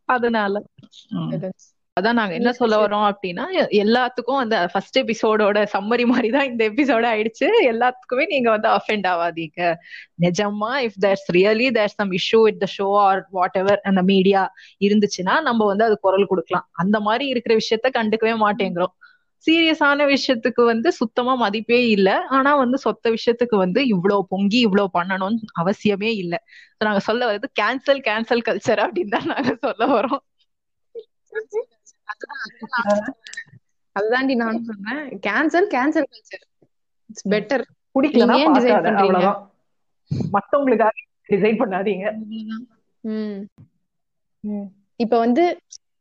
அதனால 0.04 0.62
ம். 1.08 1.30
அதான் 1.96 2.18
நாங்க 2.18 2.34
என்ன 2.34 2.50
சொல்ல 2.52 2.74
வரோம் 2.82 3.06
அப்படின்னா 3.08 3.44
எல்லாத்துக்கும் 3.80 4.40
அந்த 4.42 4.56
ஃபர்ஸ்ட் 4.72 4.98
எபிசோடோட 5.00 5.58
சம்மரி 5.72 6.04
மாதிரி 6.10 6.28
தான் 6.36 6.48
இந்த 6.50 6.62
எபிசோட 6.70 7.04
ஆயிடுச்சு. 7.12 7.46
எல்லாத்துக்குமே 7.70 8.24
நீங்க 8.32 8.48
வந்து 8.50 8.68
அஃபெண்ட் 8.76 9.06
ஆகாதீங்க 9.12 9.60
நிஜமா 10.24 10.70
if 10.86 10.98
there's 11.04 11.26
really 11.36 11.68
there's 11.78 11.98
some 11.98 12.12
issue 12.20 12.40
with 12.46 12.60
the 12.62 12.68
show 12.76 12.88
or 13.06 13.22
whatever 13.62 13.82
அந்த 13.90 14.02
மீடியா 14.12 14.42
இருந்துச்சுன்னா 14.86 15.36
நம்ம 15.48 15.66
வந்து 15.72 15.86
அது 15.88 15.98
குரல் 16.06 16.30
கொடுக்கலாம். 16.30 16.66
அந்த 16.82 16.96
மாதிரி 17.00 17.26
இருக்கிற 17.32 17.54
விஷயத்த 17.62 17.90
கண்டுக்கவே 17.98 18.34
மாட்டேங்கிறோம். 18.44 18.94
சீரியஸான 19.46 20.06
விஷயத்துக்கு 20.08 20.62
வந்து 20.72 20.88
சுத்தமா 20.98 21.34
மதிப்பே 21.42 21.80
இல்ல. 21.90 22.08
ஆனா 22.36 22.50
வந்து 22.62 22.78
சொத்த 22.84 23.06
விஷயத்துக்கு 23.14 23.56
வந்து 23.64 23.80
இவ்வளவு 23.94 24.22
பொங்கி 24.32 24.58
இவ்வளவு 24.66 24.90
பண்ணணும்னு 24.98 25.52
அவசியமே 25.62 26.10
இல்ல. 26.22 26.34
நாங்க 26.80 27.02
சொல்ல 27.08 27.22
வர்றது 27.30 27.48
கேன்சல் 27.60 28.02
கேன்சல் 28.08 28.46
கல்ச்சர் 28.48 28.82
அப்படின்னு 28.86 29.14
தான் 29.16 29.30
நாங்க 29.34 29.52
சொல்ல 29.66 29.86
வரோம் 29.96 30.20
அதுதான்டி 33.96 34.34
நானும் 34.42 34.66
சொல்றேன் 34.70 35.02
cancel 35.28 35.68
cancel 35.76 36.08
culture 36.12 36.44
it's 37.10 37.28
better 37.34 37.64
decide 37.94 38.42
பார்க்காத, 38.48 38.88
பண்றீங்க? 38.88 39.28
மத்தவங்களுக்காக 40.34 40.96
டிசைட் 41.32 41.60
பண்ணாதீங்க. 41.62 42.06
இப்ப 45.00 45.14
வந்து 45.24 45.44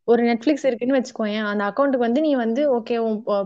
ஒரு 0.07 0.21
நெட்ஃபிளிக்ஸ் 0.27 0.65
இருக்குன்னு 0.67 0.97
வச்சுக்கோயேன். 0.97 1.47
அந்த 1.49 1.63
அக்கௌண்ட்டுக்கு 1.69 2.07
வந்து 2.07 2.21
நீ 2.25 2.31
வந்து 2.43 2.61
ஓகே 2.77 2.95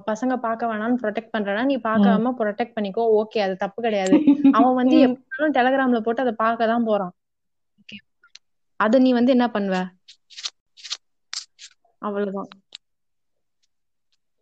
பசங்க 0.10 0.34
பார்க்க 0.46 0.70
வேணாம்னு 0.72 1.00
ப்ரொடெக்ட் 1.02 1.34
பண்றனா 1.36 1.64
நீ 1.72 1.76
பார்க்காம 1.88 2.34
ப்ரொடெக்ட் 2.42 2.76
பண்ணிக்கோ. 2.78 3.06
ஓகே 3.22 3.42
அது 3.46 3.56
தப்பு 3.64 3.80
கிடையாது. 3.86 4.18
அவன் 4.58 4.78
வந்து 4.82 4.96
எப்படினாலும் 5.08 5.56
டெலகிராம்ல 5.58 6.02
போட்டு 6.06 6.26
அதை 6.26 6.34
பார்க்க 6.44 6.72
தான் 6.74 6.88
போறான். 6.90 7.14
ஓகே 7.82 7.98
அத 8.80 9.00
நீ 9.06 9.12
வந்து 9.20 9.36
என்ன 9.38 9.48
பண்ணுவ? 9.56 9.78
அவ்வளவுதான். 12.08 12.50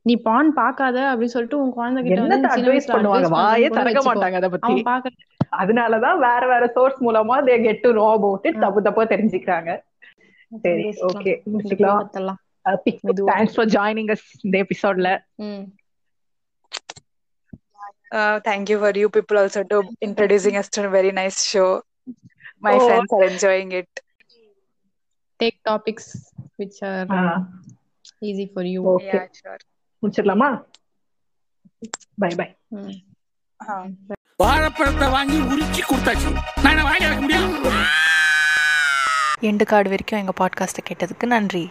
நீ 0.05 0.13
பான் 0.27 0.53
பார்க்காத 0.53 0.97
அப்படின்னு 1.11 1.33
சொல்லிட்டு 1.35 1.59
உன் 1.63 1.73
குழந்தை 1.77 1.99
கிட்ட 2.03 2.21
வந்து 2.21 2.49
அட்வைஸ் 2.55 2.91
பண்ணுவாங்க? 2.93 3.29
வாயே 3.39 3.67
திறக்க. 3.77 4.01
மாட்டாங்க 4.09 4.39
அத 4.41 4.49
பத்தி. 4.55 4.73
அதனாலதான் 5.61 6.19
வேற 6.27 6.41
வேற 6.53 6.63
சோர்ஸ் 6.75 6.99
மூலமா 7.07 7.35
they 7.49 7.55
get 7.65 7.83
to 7.85 7.91
know 7.99 8.05
about 8.17 8.47
it 8.49 8.59
தப்பு 8.59 8.81
தப்பா 8.87 9.05
தெரிஞ்சுக்கிறாங்க. 9.13 9.71
சரி 10.65 10.87
ஓகே 11.09 11.33
முடிச்சுக்கலாம். 11.51 12.39
தேங்க்ஸ் 13.31 13.55
ஃபார் 13.57 13.71
ஜாயினிங் 13.77 14.11
அஸ் 14.15 14.25
இந்த 14.47 14.57
எபிசோட்ல 14.65 15.11
ம். 15.49 15.63
Uh, 18.19 18.37
thank 18.45 18.69
you 18.71 18.77
for 18.79 18.89
you 18.99 19.07
people 19.15 19.37
also 19.41 19.61
to 19.71 19.77
introducing 20.05 20.55
us 20.61 20.69
to 20.75 20.81
a 20.87 20.89
very 20.95 21.11
nice 21.19 21.37
show. 21.51 21.67
My 22.65 22.73
Oh. 22.77 22.81
friends 22.87 23.11
are 23.17 23.25
enjoying 23.27 23.69
it. 23.79 23.91
take 25.39 25.57
topics 25.69 26.07
which 26.59 26.77
are 26.89 27.05
easy 28.29 28.47
for 28.55 28.63
you. 28.71 28.81
Okay 28.93 29.13
Yeah, 29.13 29.29
sure. 29.39 29.61
முடிச்சிடலாமா? 30.01 30.49
Bye 32.21 32.31
bye 32.39 32.47
வாழைப்பழத்தை 34.41 35.07
வாங்கி 35.15 35.37
உரிச்சு 35.51 35.81
கொடுத்தாச்சு. 35.89 36.29
நான் 36.63 36.83
வாங்கி 36.87 37.05
வைக்க 37.05 37.21
முடியும்? 37.25 37.51
End 39.49 39.65
card 39.65 39.89
வரைக்கும் 39.93 40.19
எங்கள் 40.19 40.39
பாட்காஸ்ட்டை 40.41 40.83
கேட்டதுக்கு 40.89 41.25
நன்றி. 41.25 41.63